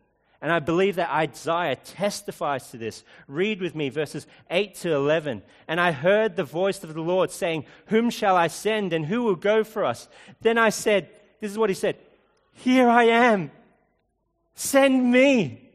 And 0.42 0.50
I 0.50 0.58
believe 0.58 0.96
that 0.96 1.10
Isaiah 1.10 1.76
testifies 1.76 2.70
to 2.70 2.78
this. 2.78 3.04
Read 3.28 3.60
with 3.60 3.74
me 3.74 3.90
verses 3.90 4.26
8 4.50 4.74
to 4.76 4.94
11. 4.94 5.42
And 5.68 5.78
I 5.78 5.92
heard 5.92 6.34
the 6.34 6.44
voice 6.44 6.82
of 6.82 6.94
the 6.94 7.00
Lord 7.02 7.30
saying, 7.30 7.66
Whom 7.86 8.08
shall 8.08 8.36
I 8.36 8.46
send 8.46 8.92
and 8.92 9.04
who 9.04 9.22
will 9.22 9.36
go 9.36 9.64
for 9.64 9.84
us? 9.84 10.08
Then 10.40 10.56
I 10.56 10.70
said, 10.70 11.10
This 11.40 11.50
is 11.50 11.58
what 11.58 11.68
he 11.68 11.74
said, 11.74 11.96
Here 12.52 12.88
I 12.88 13.04
am. 13.04 13.50
Send 14.54 15.12
me. 15.12 15.70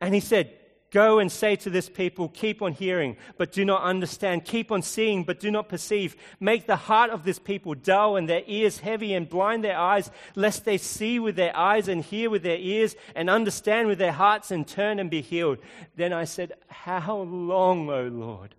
And 0.00 0.14
he 0.14 0.20
said, 0.20 0.52
Go 0.94 1.18
and 1.18 1.30
say 1.30 1.56
to 1.56 1.70
this 1.70 1.88
people, 1.88 2.28
keep 2.28 2.62
on 2.62 2.72
hearing, 2.72 3.16
but 3.36 3.50
do 3.50 3.64
not 3.64 3.82
understand. 3.82 4.44
Keep 4.44 4.70
on 4.70 4.80
seeing, 4.80 5.24
but 5.24 5.40
do 5.40 5.50
not 5.50 5.68
perceive. 5.68 6.14
Make 6.38 6.68
the 6.68 6.76
heart 6.76 7.10
of 7.10 7.24
this 7.24 7.40
people 7.40 7.74
dull 7.74 8.16
and 8.16 8.28
their 8.28 8.44
ears 8.46 8.78
heavy 8.78 9.12
and 9.12 9.28
blind 9.28 9.64
their 9.64 9.76
eyes, 9.76 10.12
lest 10.36 10.64
they 10.64 10.78
see 10.78 11.18
with 11.18 11.34
their 11.34 11.54
eyes 11.56 11.88
and 11.88 12.04
hear 12.04 12.30
with 12.30 12.44
their 12.44 12.58
ears 12.58 12.94
and 13.16 13.28
understand 13.28 13.88
with 13.88 13.98
their 13.98 14.12
hearts 14.12 14.52
and 14.52 14.68
turn 14.68 15.00
and 15.00 15.10
be 15.10 15.20
healed. 15.20 15.58
Then 15.96 16.12
I 16.12 16.22
said, 16.22 16.52
How 16.68 17.22
long, 17.22 17.90
O 17.90 18.04
Lord? 18.04 18.54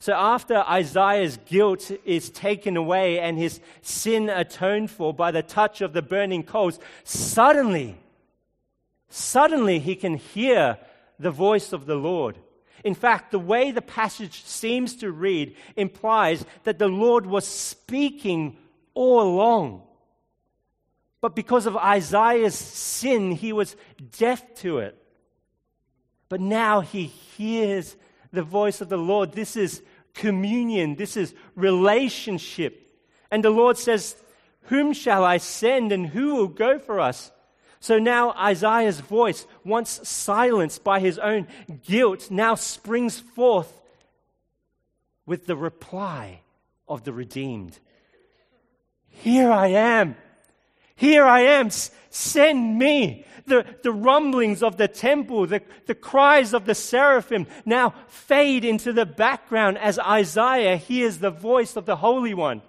So 0.00 0.12
after 0.12 0.56
Isaiah's 0.56 1.38
guilt 1.46 1.90
is 2.04 2.28
taken 2.28 2.76
away 2.76 3.20
and 3.20 3.38
his 3.38 3.60
sin 3.80 4.28
atoned 4.28 4.90
for 4.90 5.14
by 5.14 5.30
the 5.30 5.42
touch 5.42 5.80
of 5.80 5.94
the 5.94 6.02
burning 6.02 6.42
coals, 6.42 6.78
suddenly, 7.04 8.01
suddenly 9.12 9.78
he 9.78 9.94
can 9.94 10.14
hear 10.14 10.78
the 11.18 11.30
voice 11.30 11.72
of 11.72 11.86
the 11.86 11.94
Lord. 11.94 12.38
In 12.84 12.94
fact, 12.94 13.30
the 13.30 13.38
way 13.38 13.70
the 13.70 13.82
passage 13.82 14.42
seems 14.44 14.96
to 14.96 15.12
read 15.12 15.54
implies 15.76 16.44
that 16.64 16.78
the 16.78 16.88
Lord 16.88 17.26
was 17.26 17.46
speaking 17.46 18.56
all 18.94 19.22
along. 19.22 19.82
But 21.20 21.36
because 21.36 21.66
of 21.66 21.76
Isaiah's 21.76 22.56
sin, 22.56 23.30
he 23.30 23.52
was 23.52 23.76
deaf 24.18 24.54
to 24.56 24.78
it. 24.78 24.98
But 26.28 26.40
now 26.40 26.80
he 26.80 27.04
hears 27.04 27.96
the 28.32 28.42
voice 28.42 28.80
of 28.80 28.88
the 28.88 28.98
Lord. 28.98 29.32
This 29.32 29.56
is 29.56 29.82
communion, 30.14 30.96
this 30.96 31.16
is 31.16 31.34
relationship. 31.54 32.78
And 33.30 33.44
the 33.44 33.50
Lord 33.50 33.78
says, 33.78 34.16
Whom 34.62 34.92
shall 34.92 35.24
I 35.24 35.38
send 35.38 35.92
and 35.92 36.06
who 36.06 36.34
will 36.34 36.48
go 36.48 36.78
for 36.78 36.98
us? 36.98 37.30
So 37.82 37.98
now 37.98 38.30
Isaiah's 38.34 39.00
voice, 39.00 39.44
once 39.64 40.08
silenced 40.08 40.84
by 40.84 41.00
his 41.00 41.18
own 41.18 41.48
guilt, 41.84 42.30
now 42.30 42.54
springs 42.54 43.18
forth 43.18 43.80
with 45.26 45.46
the 45.46 45.56
reply 45.56 46.42
of 46.86 47.02
the 47.02 47.12
redeemed 47.12 47.80
Here 49.08 49.50
I 49.50 49.66
am. 49.66 50.14
Here 50.94 51.24
I 51.24 51.40
am. 51.40 51.70
Send 52.10 52.78
me. 52.78 53.26
The, 53.46 53.66
the 53.82 53.90
rumblings 53.90 54.62
of 54.62 54.76
the 54.76 54.86
temple, 54.86 55.48
the, 55.48 55.60
the 55.86 55.96
cries 55.96 56.54
of 56.54 56.66
the 56.66 56.76
seraphim 56.76 57.48
now 57.64 57.94
fade 58.06 58.64
into 58.64 58.92
the 58.92 59.06
background 59.06 59.76
as 59.78 59.98
Isaiah 59.98 60.76
hears 60.76 61.18
the 61.18 61.32
voice 61.32 61.74
of 61.74 61.86
the 61.86 61.96
Holy 61.96 62.32
One. 62.32 62.62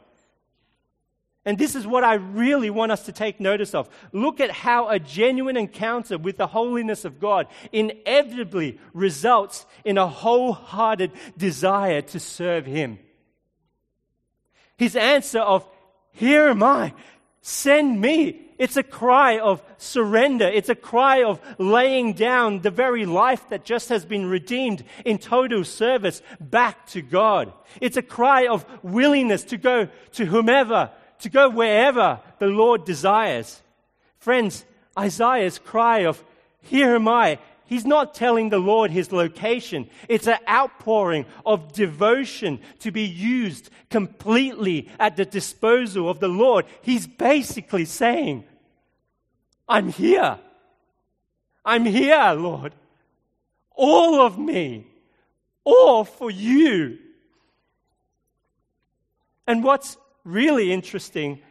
And 1.45 1.57
this 1.57 1.75
is 1.75 1.85
what 1.85 2.05
I 2.05 2.13
really 2.13 2.69
want 2.69 2.93
us 2.93 3.05
to 3.05 3.11
take 3.11 3.41
notice 3.41 3.75
of. 3.75 3.89
Look 4.13 4.39
at 4.39 4.49
how 4.49 4.87
a 4.87 4.97
genuine 4.97 5.57
encounter 5.57 6.17
with 6.17 6.37
the 6.37 6.47
holiness 6.47 7.03
of 7.03 7.19
God 7.19 7.47
inevitably 7.73 8.79
results 8.93 9.65
in 9.83 9.97
a 9.97 10.07
wholehearted 10.07 11.11
desire 11.37 12.01
to 12.01 12.19
serve 12.19 12.65
Him. 12.65 12.97
His 14.77 14.95
answer 14.95 15.39
of, 15.39 15.67
Here 16.13 16.47
am 16.47 16.63
I, 16.63 16.93
send 17.41 17.99
me. 17.99 18.39
It's 18.57 18.77
a 18.77 18.83
cry 18.83 19.39
of 19.39 19.61
surrender. 19.77 20.47
It's 20.47 20.69
a 20.69 20.75
cry 20.75 21.23
of 21.23 21.41
laying 21.57 22.13
down 22.13 22.61
the 22.61 22.71
very 22.71 23.05
life 23.05 23.49
that 23.49 23.65
just 23.65 23.89
has 23.89 24.05
been 24.05 24.27
redeemed 24.27 24.85
in 25.03 25.17
total 25.17 25.65
service 25.65 26.21
back 26.39 26.87
to 26.87 27.01
God. 27.01 27.51
It's 27.81 27.97
a 27.97 28.01
cry 28.01 28.47
of 28.47 28.65
willingness 28.81 29.43
to 29.45 29.57
go 29.57 29.89
to 30.13 30.25
whomever 30.25 30.91
to 31.23 31.29
go 31.29 31.49
wherever 31.49 32.19
the 32.39 32.47
Lord 32.47 32.85
desires. 32.85 33.61
Friends, 34.19 34.65
Isaiah's 34.97 35.57
cry 35.57 35.99
of, 35.99 36.23
Here 36.61 36.95
am 36.95 37.07
I, 37.07 37.39
he's 37.65 37.85
not 37.85 38.13
telling 38.13 38.49
the 38.49 38.59
Lord 38.59 38.91
his 38.91 39.13
location. 39.13 39.89
It's 40.09 40.27
an 40.27 40.39
outpouring 40.47 41.25
of 41.45 41.71
devotion 41.71 42.59
to 42.79 42.91
be 42.91 43.03
used 43.03 43.69
completely 43.89 44.89
at 44.99 45.15
the 45.15 45.23
disposal 45.23 46.09
of 46.09 46.19
the 46.19 46.27
Lord. 46.27 46.65
He's 46.81 47.07
basically 47.07 47.85
saying, 47.85 48.43
I'm 49.67 49.89
here. 49.89 50.37
I'm 51.63 51.85
here, 51.85 52.33
Lord. 52.33 52.75
All 53.71 54.19
of 54.19 54.37
me. 54.37 54.87
All 55.63 56.03
for 56.03 56.29
you. 56.29 56.99
And 59.47 59.63
what's 59.63 59.97
really 60.23 60.71
interesting 60.71 61.41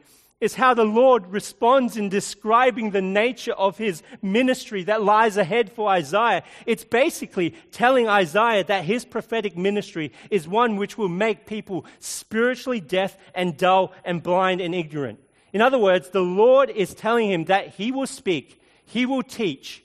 is 0.41 0.57
how 0.57 0.75
the 0.75 0.85
Lord 0.85 1.29
responds 1.29 1.97
in 1.97 2.09
describing 2.09 2.91
the 2.91 3.01
nature 3.01 3.53
of 3.53 3.79
his 3.79 4.03
ministry 4.20 4.83
that 4.85 5.01
lies 5.01 5.37
ahead 5.37 5.70
for 5.70 5.89
Isaiah. 5.89 6.43
It's 6.66 6.83
basically 6.83 7.51
telling 7.70 8.09
Isaiah 8.09 8.64
that 8.64 8.85
his 8.85 9.05
prophetic 9.05 9.57
ministry 9.57 10.12
is 10.33 10.49
one 10.49 10.77
which 10.77 10.99
will 10.99 11.09
make 11.09 11.47
people 11.47 11.87
spiritually 12.01 12.81
deaf 12.81 13.16
and 13.37 13.57
dull 13.57 13.93
and 14.05 14.20
blind 14.20 14.61
and 14.61 14.75
ignorant. 14.75 15.20
In 15.53 15.61
other 15.61 15.79
words, 15.79 16.11
the 16.11 16.23
Lord 16.23 16.70
is 16.70 16.93
telling 16.93 17.31
him 17.31 17.45
that 17.45 17.75
he 17.75 17.93
will 17.93 18.09
speak, 18.09 18.61
he 18.85 19.07
will 19.07 19.23
teach, 19.23 19.85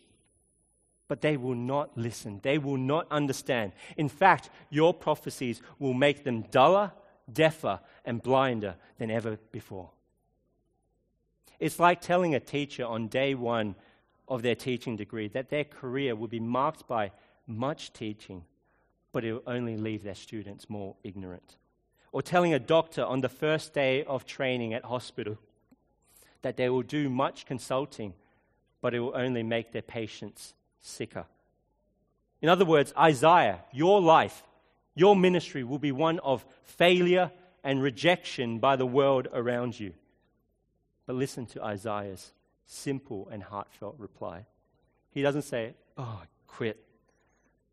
but 1.08 1.22
they 1.22 1.38
will 1.38 1.56
not 1.56 1.96
listen. 1.96 2.40
They 2.42 2.58
will 2.58 2.78
not 2.78 3.06
understand. 3.12 3.74
In 3.96 4.10
fact, 4.10 4.50
your 4.72 4.92
prophecies 4.92 5.62
will 5.78 5.94
make 5.94 6.24
them 6.24 6.46
duller, 6.50 6.94
deafer, 7.32 7.80
and 8.06 8.22
blinder 8.22 8.76
than 8.98 9.12
ever 9.12 9.38
before. 9.52 9.90
It's 11.60 11.80
like 11.80 12.02
telling 12.02 12.36
a 12.36 12.40
teacher 12.40 12.86
on 12.86 13.08
day 13.08 13.34
one 13.34 13.76
of 14.28 14.42
their 14.42 14.56
teaching 14.56 14.96
degree 14.96 15.28
that 15.30 15.50
their 15.50 15.64
career 15.64 16.16
will 16.16 16.28
be 16.28 16.40
marked 16.40 16.88
by 16.88 17.12
much 17.48 17.94
teaching, 17.94 18.44
but 19.12 19.24
it 19.24 19.34
will 19.34 19.44
only 19.48 19.78
leave 19.78 20.04
their 20.04 20.16
students 20.16 20.70
more 20.70 20.96
ignorant. 21.04 21.56
Or 22.12 22.22
telling 22.22 22.54
a 22.54 22.60
doctor 22.60 23.04
on 23.04 23.22
the 23.22 23.30
first 23.30 23.74
day 23.74 24.04
of 24.04 24.26
training 24.26 24.74
at 24.74 24.86
hospital 24.86 25.38
that 26.42 26.58
they 26.58 26.70
will 26.70 26.84
do 26.84 27.10
much 27.10 27.46
consulting, 27.46 28.14
but 28.82 28.94
it 28.94 29.00
will 29.00 29.16
only 29.16 29.44
make 29.44 29.72
their 29.72 29.82
patients 29.82 30.54
sicker. 30.80 31.26
In 32.42 32.50
other 32.50 32.66
words, 32.66 32.94
Isaiah, 32.98 33.62
your 33.72 34.00
life, 34.00 34.44
your 35.00 35.16
ministry 35.16 35.64
will 35.64 35.80
be 35.80 35.92
one 35.92 36.20
of 36.20 36.46
failure 36.64 37.32
and 37.64 37.82
rejection 37.82 38.60
by 38.60 38.76
the 38.76 38.86
world 38.86 39.28
around 39.34 39.80
you. 39.80 39.94
But 41.06 41.16
listen 41.16 41.46
to 41.48 41.64
Isaiah's 41.64 42.32
simple 42.66 43.30
and 43.32 43.44
heartfelt 43.44 43.96
reply. 43.98 44.46
He 45.12 45.22
doesn't 45.22 45.44
say, 45.44 45.74
Oh, 45.98 46.22
quit. 46.48 46.84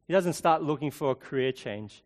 He 0.06 0.12
doesn't 0.12 0.34
start 0.34 0.62
looking 0.62 0.90
for 0.90 1.10
a 1.10 1.14
career 1.14 1.52
change 1.52 2.02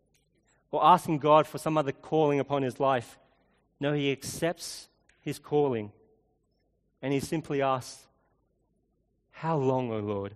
or 0.71 0.85
asking 0.85 1.19
God 1.19 1.47
for 1.47 1.59
some 1.59 1.77
other 1.77 1.93
calling 1.93 2.41
upon 2.41 2.63
his 2.63 2.79
life. 2.79 3.19
No, 3.81 3.93
he 3.93 4.13
accepts 4.13 4.89
his 5.21 5.39
calling 5.39 5.93
and 7.03 7.13
he 7.13 7.21
simply 7.21 7.63
asks, 7.63 8.07
How 9.31 9.57
long, 9.57 9.91
O 9.93 9.99
Lord? 9.99 10.35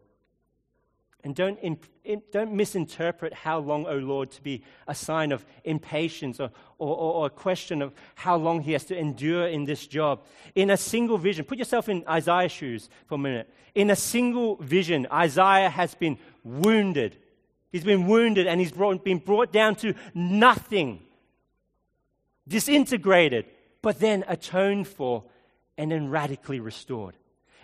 And 1.25 1.37
don't, 1.37 1.59
in, 1.61 1.79
in, 2.05 2.21
don't 2.33 2.53
misinterpret 2.53 3.33
how 3.33 3.61
long, 3.61 3.87
O 3.87 3.95
Lord, 3.95 4.33
to 4.33 4.43
be 4.43 4.65
a 4.89 4.95
sign 4.95 5.31
of 5.31 5.45
impatience 5.63 6.41
or, 6.41 6.51
or, 6.79 6.97
or, 6.97 7.27
a 7.27 7.31
question 7.31 7.81
of 7.81 7.95
how 8.17 8.37
long 8.37 8.61
he 8.61 8.73
has 8.73 8.85
to 8.87 8.99
endure 8.99 9.47
in 9.47 9.65
this 9.65 9.87
job. 9.87 10.23
In 10.57 10.71
a 10.71 10.77
single 10.77 11.19
vision, 11.19 11.45
put 11.45 11.59
yourself 11.59 11.89
in 11.89 12.03
Isaiah's 12.09 12.51
shoes 12.51 12.89
for 13.07 13.15
a 13.15 13.19
minute. 13.19 13.49
In 13.77 13.91
a 13.91 13.97
single 13.97 14.57
vision, 14.57 15.07
Isaiah 15.13 15.71
has 15.71 15.95
been 15.95 16.19
wounded. 16.43 17.17
He's 17.71 17.85
been 17.85 18.09
wounded 18.09 18.49
and 18.49 18.61
he's 18.61 18.73
brought, 18.73 19.05
been 19.05 19.19
brought 19.19 19.53
down 19.53 19.77
to 19.77 19.95
nothing, 20.15 21.03
disintegrated, 22.49 23.47
but 23.81 24.01
then 24.01 24.25
atoned 24.27 24.89
for 24.89 25.23
and 25.79 25.93
then 25.93 26.09
radically 26.09 26.59
restored. 26.59 27.15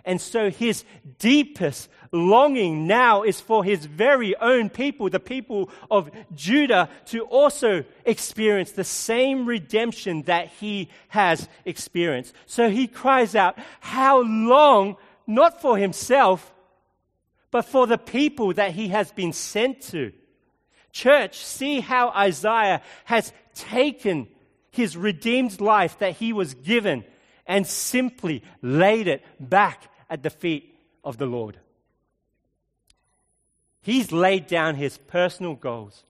And 0.08 0.22
so 0.22 0.48
his 0.48 0.84
deepest 1.18 1.90
longing 2.12 2.86
now 2.86 3.24
is 3.24 3.42
for 3.42 3.62
his 3.62 3.84
very 3.84 4.34
own 4.36 4.70
people, 4.70 5.10
the 5.10 5.20
people 5.20 5.68
of 5.90 6.10
Judah, 6.34 6.88
to 7.08 7.24
also 7.24 7.84
experience 8.06 8.72
the 8.72 8.84
same 8.84 9.44
redemption 9.44 10.22
that 10.22 10.48
he 10.48 10.88
has 11.08 11.46
experienced. 11.66 12.34
So 12.46 12.70
he 12.70 12.86
cries 12.86 13.34
out, 13.34 13.58
How 13.80 14.22
long? 14.22 14.96
Not 15.26 15.60
for 15.60 15.76
himself, 15.76 16.54
but 17.50 17.66
for 17.66 17.86
the 17.86 17.98
people 17.98 18.54
that 18.54 18.72
he 18.72 18.88
has 18.88 19.12
been 19.12 19.34
sent 19.34 19.82
to. 19.92 20.10
Church, 20.90 21.36
see 21.44 21.80
how 21.80 22.08
Isaiah 22.08 22.80
has 23.04 23.30
taken 23.54 24.26
his 24.70 24.96
redeemed 24.96 25.60
life 25.60 25.98
that 25.98 26.16
he 26.16 26.32
was 26.32 26.54
given 26.54 27.04
and 27.46 27.66
simply 27.66 28.42
laid 28.62 29.06
it 29.06 29.22
back 29.38 29.90
at 30.10 30.22
the 30.22 30.30
feet 30.30 30.74
of 31.04 31.18
the 31.18 31.26
Lord. 31.26 31.58
He's 33.80 34.12
laid 34.12 34.46
down 34.46 34.74
his 34.74 34.98
personal 34.98 35.54
goals. 35.54 36.04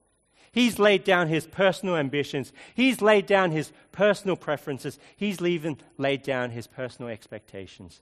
He's 0.50 0.78
laid 0.78 1.04
down 1.04 1.28
his 1.28 1.46
personal 1.46 1.96
ambitions. 1.96 2.52
He's 2.74 3.00
laid 3.00 3.26
down 3.26 3.50
his 3.50 3.72
personal 3.92 4.36
preferences. 4.36 4.98
He's 5.16 5.40
even 5.42 5.76
laid 5.96 6.22
down 6.22 6.50
his 6.50 6.66
personal 6.66 7.10
expectations 7.10 8.00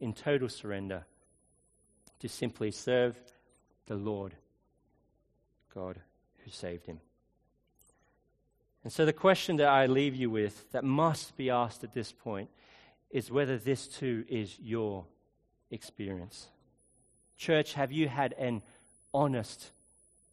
in 0.00 0.14
total 0.14 0.48
surrender 0.48 1.04
to 2.20 2.28
simply 2.28 2.70
serve 2.70 3.18
the 3.86 3.96
Lord 3.96 4.34
God 5.74 6.00
who 6.44 6.50
saved 6.50 6.86
him. 6.86 7.00
And 8.82 8.92
so, 8.92 9.04
the 9.04 9.12
question 9.12 9.56
that 9.56 9.68
I 9.68 9.86
leave 9.86 10.14
you 10.14 10.30
with 10.30 10.70
that 10.72 10.84
must 10.84 11.36
be 11.36 11.50
asked 11.50 11.84
at 11.84 11.92
this 11.92 12.12
point 12.12 12.48
is 13.10 13.30
whether 13.30 13.58
this 13.58 13.86
too 13.86 14.24
is 14.28 14.58
your 14.58 15.04
experience. 15.70 16.48
Church, 17.36 17.74
have 17.74 17.92
you 17.92 18.08
had 18.08 18.34
an 18.34 18.62
honest 19.14 19.70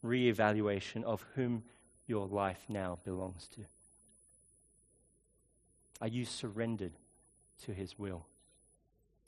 reevaluation 0.04 1.04
of 1.04 1.26
whom 1.36 1.64
your 2.08 2.28
life 2.28 2.64
now 2.70 3.00
belongs 3.04 3.48
to? 3.56 3.62
Are 6.02 6.08
you 6.08 6.26
surrendered 6.26 6.94
to 7.66 7.74
His 7.74 7.98
will? 7.98 8.26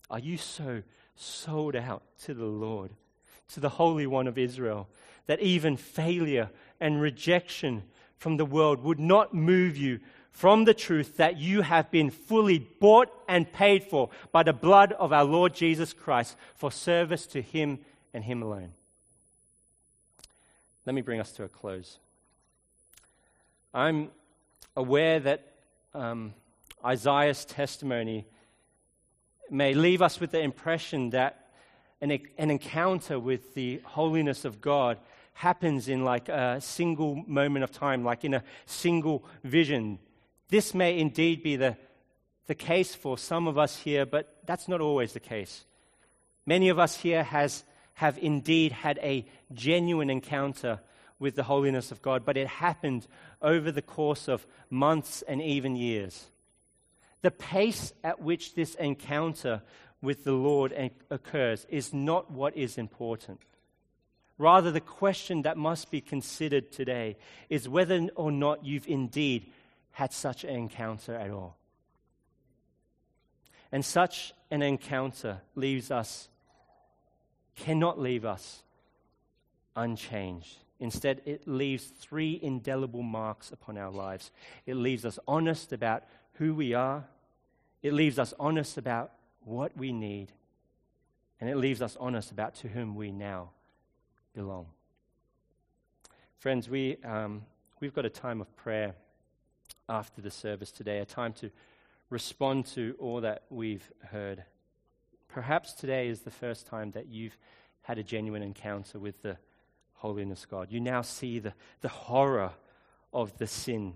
Are 0.09 0.19
you 0.19 0.37
so 0.37 0.83
sold 1.15 1.75
out 1.75 2.03
to 2.23 2.33
the 2.33 2.45
Lord, 2.45 2.91
to 3.53 3.59
the 3.59 3.69
Holy 3.69 4.07
One 4.07 4.27
of 4.27 4.37
Israel, 4.37 4.87
that 5.27 5.39
even 5.41 5.77
failure 5.77 6.49
and 6.79 7.01
rejection 7.01 7.83
from 8.17 8.37
the 8.37 8.45
world 8.45 8.83
would 8.83 8.99
not 8.99 9.33
move 9.33 9.77
you 9.77 9.99
from 10.31 10.65
the 10.65 10.73
truth 10.73 11.17
that 11.17 11.37
you 11.37 11.61
have 11.61 11.91
been 11.91 12.09
fully 12.09 12.59
bought 12.59 13.09
and 13.27 13.51
paid 13.51 13.83
for 13.83 14.09
by 14.31 14.43
the 14.43 14.53
blood 14.53 14.93
of 14.93 15.11
our 15.11 15.25
Lord 15.25 15.53
Jesus 15.53 15.93
Christ 15.93 16.35
for 16.55 16.71
service 16.71 17.25
to 17.27 17.41
Him 17.41 17.79
and 18.13 18.23
Him 18.23 18.41
alone. 18.41 18.71
Let 20.85 20.95
me 20.95 21.01
bring 21.01 21.19
us 21.19 21.31
to 21.33 21.43
a 21.43 21.49
close. 21.49 21.97
I'm 23.73 24.09
aware 24.75 25.19
that 25.19 25.45
um, 25.93 26.33
Isaiah's 26.83 27.45
testimony 27.45 28.25
may 29.51 29.73
leave 29.73 30.01
us 30.01 30.19
with 30.19 30.31
the 30.31 30.39
impression 30.39 31.09
that 31.11 31.49
an, 32.01 32.17
an 32.37 32.49
encounter 32.49 33.19
with 33.19 33.53
the 33.55 33.81
holiness 33.83 34.45
of 34.45 34.61
God 34.61 34.97
happens 35.33 35.87
in 35.87 36.03
like 36.03 36.29
a 36.29 36.59
single 36.59 37.23
moment 37.27 37.63
of 37.63 37.71
time, 37.71 38.03
like 38.03 38.23
in 38.23 38.33
a 38.33 38.43
single 38.65 39.23
vision. 39.43 39.99
This 40.49 40.73
may 40.73 40.97
indeed 40.97 41.43
be 41.43 41.55
the, 41.55 41.77
the 42.47 42.55
case 42.55 42.95
for 42.95 43.17
some 43.17 43.47
of 43.47 43.57
us 43.57 43.77
here, 43.77 44.05
but 44.05 44.35
that's 44.45 44.67
not 44.67 44.81
always 44.81 45.13
the 45.13 45.19
case. 45.19 45.65
Many 46.45 46.69
of 46.69 46.79
us 46.79 46.97
here 46.97 47.23
has, 47.23 47.63
have 47.93 48.17
indeed 48.17 48.71
had 48.71 48.99
a 49.03 49.25
genuine 49.53 50.09
encounter 50.09 50.79
with 51.19 51.35
the 51.35 51.43
holiness 51.43 51.91
of 51.91 52.01
God, 52.01 52.25
but 52.25 52.37
it 52.37 52.47
happened 52.47 53.05
over 53.41 53.71
the 53.71 53.81
course 53.81 54.27
of 54.27 54.47
months 54.69 55.21
and 55.27 55.41
even 55.41 55.75
years. 55.75 56.25
The 57.21 57.31
pace 57.31 57.93
at 58.03 58.21
which 58.21 58.55
this 58.55 58.75
encounter 58.75 59.61
with 60.01 60.23
the 60.23 60.31
Lord 60.33 60.73
occurs 61.09 61.67
is 61.69 61.93
not 61.93 62.31
what 62.31 62.55
is 62.55 62.77
important. 62.77 63.41
Rather, 64.37 64.71
the 64.71 64.79
question 64.79 65.41
that 65.41 65.57
must 65.57 65.91
be 65.91 65.99
considered 65.99 66.71
today 66.71 67.17
is 67.49 67.67
whether 67.67 68.07
or 68.15 68.31
not 68.31 68.65
you've 68.65 68.87
indeed 68.87 69.51
had 69.99 70.13
such 70.13 70.45
an 70.45 70.55
encounter 70.55 71.13
at 71.13 71.29
all. 71.29 71.57
And 73.69 73.83
such 73.83 74.33
an 74.49 74.61
encounter 74.61 75.41
leaves 75.55 75.91
us, 75.91 76.29
cannot 77.57 77.99
leave 77.99 78.23
us 78.23 78.63
unchanged. 79.75 80.55
Instead, 80.79 81.21
it 81.25 81.45
leaves 81.45 81.83
three 81.83 82.39
indelible 82.41 83.03
marks 83.03 83.51
upon 83.51 83.77
our 83.77 83.91
lives. 83.91 84.31
It 84.65 84.75
leaves 84.75 85.03
us 85.03 85.19
honest 85.27 85.73
about 85.73 86.05
who 86.35 86.53
we 86.55 86.73
are, 86.73 87.03
it 87.83 87.91
leaves 87.91 88.17
us 88.17 88.33
honest 88.39 88.77
about 88.77 89.11
what 89.43 89.75
we 89.75 89.91
need, 89.91 90.31
and 91.41 91.49
it 91.49 91.57
leaves 91.57 91.81
us 91.81 91.97
honest 91.99 92.31
about 92.31 92.55
to 92.55 92.69
whom 92.69 92.95
we 92.95 93.11
now 93.11 93.49
belong. 94.33 94.67
Friends, 96.37 96.69
we, 96.69 96.95
um, 97.03 97.41
we've 97.81 97.93
got 97.93 98.05
a 98.05 98.09
time 98.09 98.39
of 98.39 98.55
prayer 98.55 98.95
after 99.89 100.21
the 100.21 100.31
service 100.31 100.71
today, 100.71 100.99
a 100.99 101.05
time 101.05 101.33
to 101.33 101.49
respond 102.09 102.65
to 102.67 102.95
all 102.99 103.21
that 103.21 103.43
we've 103.49 103.91
heard. 104.11 104.43
Perhaps 105.27 105.73
today 105.73 106.07
is 106.07 106.21
the 106.21 106.31
first 106.31 106.67
time 106.67 106.91
that 106.91 107.07
you've 107.07 107.37
had 107.81 107.97
a 107.97 108.03
genuine 108.03 108.43
encounter 108.43 108.99
with 108.99 109.21
the 109.21 109.37
holiness 109.95 110.45
God. 110.45 110.71
You 110.71 110.79
now 110.79 111.01
see 111.01 111.39
the, 111.39 111.53
the 111.81 111.89
horror 111.89 112.51
of 113.11 113.37
the 113.37 113.47
sin, 113.47 113.95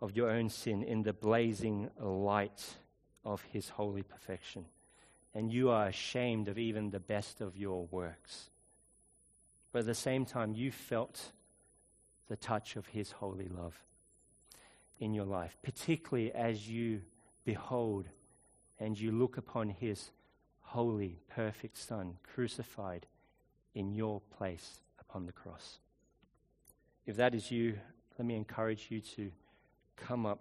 of 0.00 0.16
your 0.16 0.30
own 0.30 0.48
sin, 0.48 0.82
in 0.82 1.02
the 1.02 1.12
blazing 1.12 1.90
light 2.00 2.76
of 3.24 3.42
His 3.52 3.68
holy 3.68 4.02
perfection. 4.02 4.64
And 5.34 5.52
you 5.52 5.70
are 5.70 5.86
ashamed 5.86 6.48
of 6.48 6.58
even 6.58 6.90
the 6.90 7.00
best 7.00 7.40
of 7.40 7.56
your 7.56 7.86
works. 7.90 8.50
But 9.72 9.80
at 9.80 9.86
the 9.86 9.94
same 9.94 10.24
time, 10.24 10.54
you 10.54 10.70
felt 10.70 11.32
the 12.28 12.36
touch 12.36 12.76
of 12.76 12.86
His 12.88 13.12
holy 13.12 13.48
love 13.48 13.82
in 14.98 15.14
your 15.14 15.24
life, 15.24 15.56
particularly 15.62 16.32
as 16.32 16.68
you 16.68 17.02
behold 17.44 18.06
and 18.78 18.98
you 18.98 19.12
look 19.12 19.36
upon 19.36 19.68
His 19.68 20.10
holy, 20.60 21.18
perfect 21.28 21.76
Son 21.76 22.16
crucified 22.22 23.06
in 23.74 23.92
your 23.92 24.20
place 24.36 24.80
upon 25.00 25.26
the 25.26 25.32
cross. 25.32 25.78
If 27.06 27.16
that 27.16 27.34
is 27.34 27.50
you, 27.50 27.78
let 28.18 28.26
me 28.26 28.36
encourage 28.36 28.86
you 28.90 29.00
to 29.16 29.30
come 29.96 30.26
up 30.26 30.40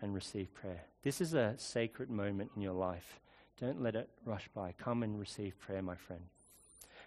and 0.00 0.14
receive 0.14 0.52
prayer. 0.54 0.84
This 1.02 1.20
is 1.20 1.34
a 1.34 1.54
sacred 1.58 2.10
moment 2.10 2.50
in 2.56 2.62
your 2.62 2.74
life. 2.74 3.20
Don't 3.60 3.82
let 3.82 3.94
it 3.94 4.08
rush 4.24 4.48
by. 4.54 4.72
Come 4.72 5.02
and 5.02 5.18
receive 5.18 5.58
prayer, 5.58 5.82
my 5.82 5.96
friend. 5.96 6.22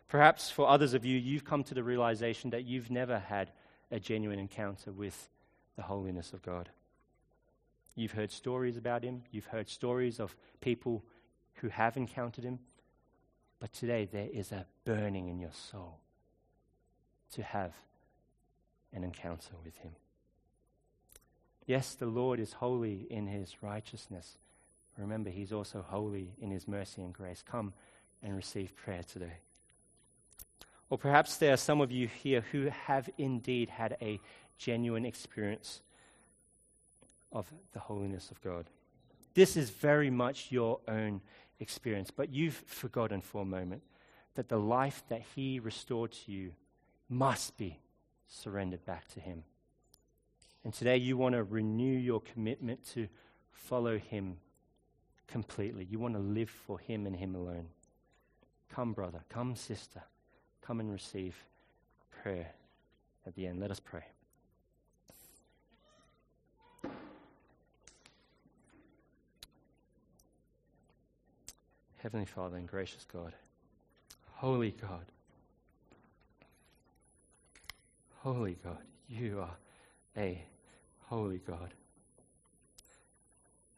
Perhaps 0.07 0.51
for 0.51 0.67
others 0.67 0.93
of 0.93 1.05
you, 1.05 1.17
you've 1.17 1.45
come 1.45 1.63
to 1.63 1.73
the 1.73 1.83
realization 1.83 2.51
that 2.51 2.65
you've 2.65 2.91
never 2.91 3.17
had 3.17 3.51
a 3.91 3.99
genuine 3.99 4.39
encounter 4.39 4.91
with 4.91 5.29
the 5.75 5.83
holiness 5.83 6.33
of 6.33 6.41
God. 6.41 6.69
You've 7.95 8.11
heard 8.11 8.31
stories 8.31 8.77
about 8.77 9.03
Him, 9.03 9.23
you've 9.31 9.45
heard 9.45 9.69
stories 9.69 10.19
of 10.19 10.35
people 10.61 11.03
who 11.55 11.69
have 11.69 11.95
encountered 11.95 12.43
Him, 12.43 12.59
but 13.59 13.71
today 13.71 14.07
there 14.11 14.29
is 14.31 14.51
a 14.51 14.65
burning 14.85 15.29
in 15.29 15.39
your 15.39 15.51
soul 15.53 15.99
to 17.33 17.43
have 17.43 17.73
an 18.91 19.03
encounter 19.03 19.53
with 19.63 19.77
Him. 19.77 19.91
Yes, 21.65 21.95
the 21.95 22.05
Lord 22.05 22.39
is 22.39 22.53
holy 22.53 23.07
in 23.09 23.27
His 23.27 23.61
righteousness. 23.61 24.37
Remember, 24.97 25.29
He's 25.29 25.53
also 25.53 25.83
holy 25.87 26.33
in 26.39 26.51
His 26.51 26.67
mercy 26.67 27.01
and 27.01 27.13
grace. 27.13 27.43
Come 27.43 27.73
and 28.21 28.35
receive 28.35 28.75
prayer 28.75 29.03
today. 29.03 29.37
Or 30.89 30.97
perhaps 30.97 31.37
there 31.37 31.53
are 31.53 31.57
some 31.57 31.81
of 31.81 31.91
you 31.91 32.07
here 32.07 32.41
who 32.51 32.65
have 32.65 33.09
indeed 33.17 33.69
had 33.69 33.97
a 34.01 34.19
genuine 34.57 35.05
experience 35.05 35.81
of 37.31 37.51
the 37.73 37.79
holiness 37.79 38.29
of 38.31 38.41
God. 38.41 38.67
This 39.33 39.57
is 39.57 39.69
very 39.71 40.09
much 40.09 40.51
your 40.51 40.79
own 40.87 41.21
experience, 41.59 42.11
but 42.11 42.31
you've 42.31 42.63
forgotten 42.67 43.21
for 43.21 43.41
a 43.41 43.45
moment 43.45 43.81
that 44.35 44.49
the 44.49 44.59
life 44.59 45.03
that 45.09 45.23
He 45.35 45.59
restored 45.59 46.11
to 46.11 46.31
you 46.31 46.51
must 47.09 47.57
be 47.57 47.79
surrendered 48.27 48.85
back 48.85 49.07
to 49.09 49.19
Him. 49.19 49.43
And 50.63 50.73
today 50.73 50.97
you 50.97 51.17
want 51.17 51.33
to 51.33 51.43
renew 51.43 51.97
your 51.97 52.21
commitment 52.21 52.85
to 52.93 53.07
follow 53.51 53.97
Him 53.97 54.37
completely. 55.27 55.87
You 55.89 55.99
want 55.99 56.13
to 56.13 56.19
live 56.19 56.49
for 56.49 56.79
Him 56.79 57.05
and 57.05 57.15
Him 57.15 57.35
alone. 57.35 57.67
Come, 58.69 58.93
brother. 58.93 59.21
Come, 59.29 59.55
sister. 59.55 60.03
Come 60.65 60.79
and 60.79 60.91
receive 60.91 61.35
prayer 62.21 62.51
at 63.27 63.35
the 63.35 63.47
end. 63.47 63.59
Let 63.59 63.69
us 63.69 63.81
pray. 63.81 64.03
Heavenly 71.97 72.25
Father 72.25 72.57
and 72.57 72.67
gracious 72.67 73.05
God, 73.11 73.33
holy 74.31 74.71
God, 74.71 75.05
holy 78.19 78.57
God, 78.61 78.77
you 79.07 79.39
are 79.39 79.55
a 80.17 80.43
holy 81.07 81.39
God. 81.47 81.73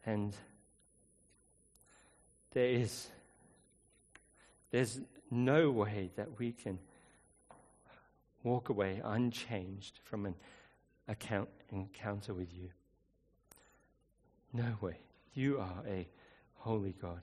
And 0.04 0.34
there 2.52 2.68
is 2.68 3.08
there's 4.70 5.00
no 5.30 5.70
way 5.70 6.10
that 6.16 6.38
we 6.38 6.52
can 6.52 6.78
walk 8.42 8.68
away 8.68 9.00
unchanged 9.04 9.98
from 10.04 10.26
an 10.26 10.34
account, 11.08 11.48
encounter 11.70 12.34
with 12.34 12.52
you. 12.54 12.70
No 14.52 14.76
way. 14.80 14.98
You 15.34 15.58
are 15.58 15.82
a 15.86 16.08
holy 16.54 16.94
God. 17.00 17.22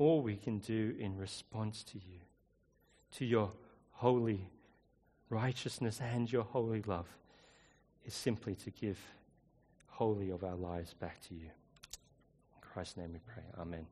all 0.00 0.22
we 0.22 0.36
can 0.36 0.58
do 0.58 0.96
in 0.98 1.16
response 1.16 1.84
to 1.84 1.98
you, 1.98 2.20
to 3.12 3.26
your 3.26 3.52
holy 3.92 4.48
righteousness 5.28 6.00
and 6.00 6.32
your 6.32 6.42
holy 6.42 6.82
love, 6.82 7.06
is 8.06 8.14
simply 8.14 8.54
to 8.54 8.70
give 8.70 8.98
wholly 9.86 10.30
of 10.30 10.42
our 10.42 10.56
lives 10.56 10.94
back 10.94 11.20
to 11.28 11.34
you. 11.34 11.50
In 12.54 12.60
Christ's 12.62 12.96
name 12.96 13.12
we 13.12 13.18
pray. 13.26 13.44
Amen. 13.58 13.86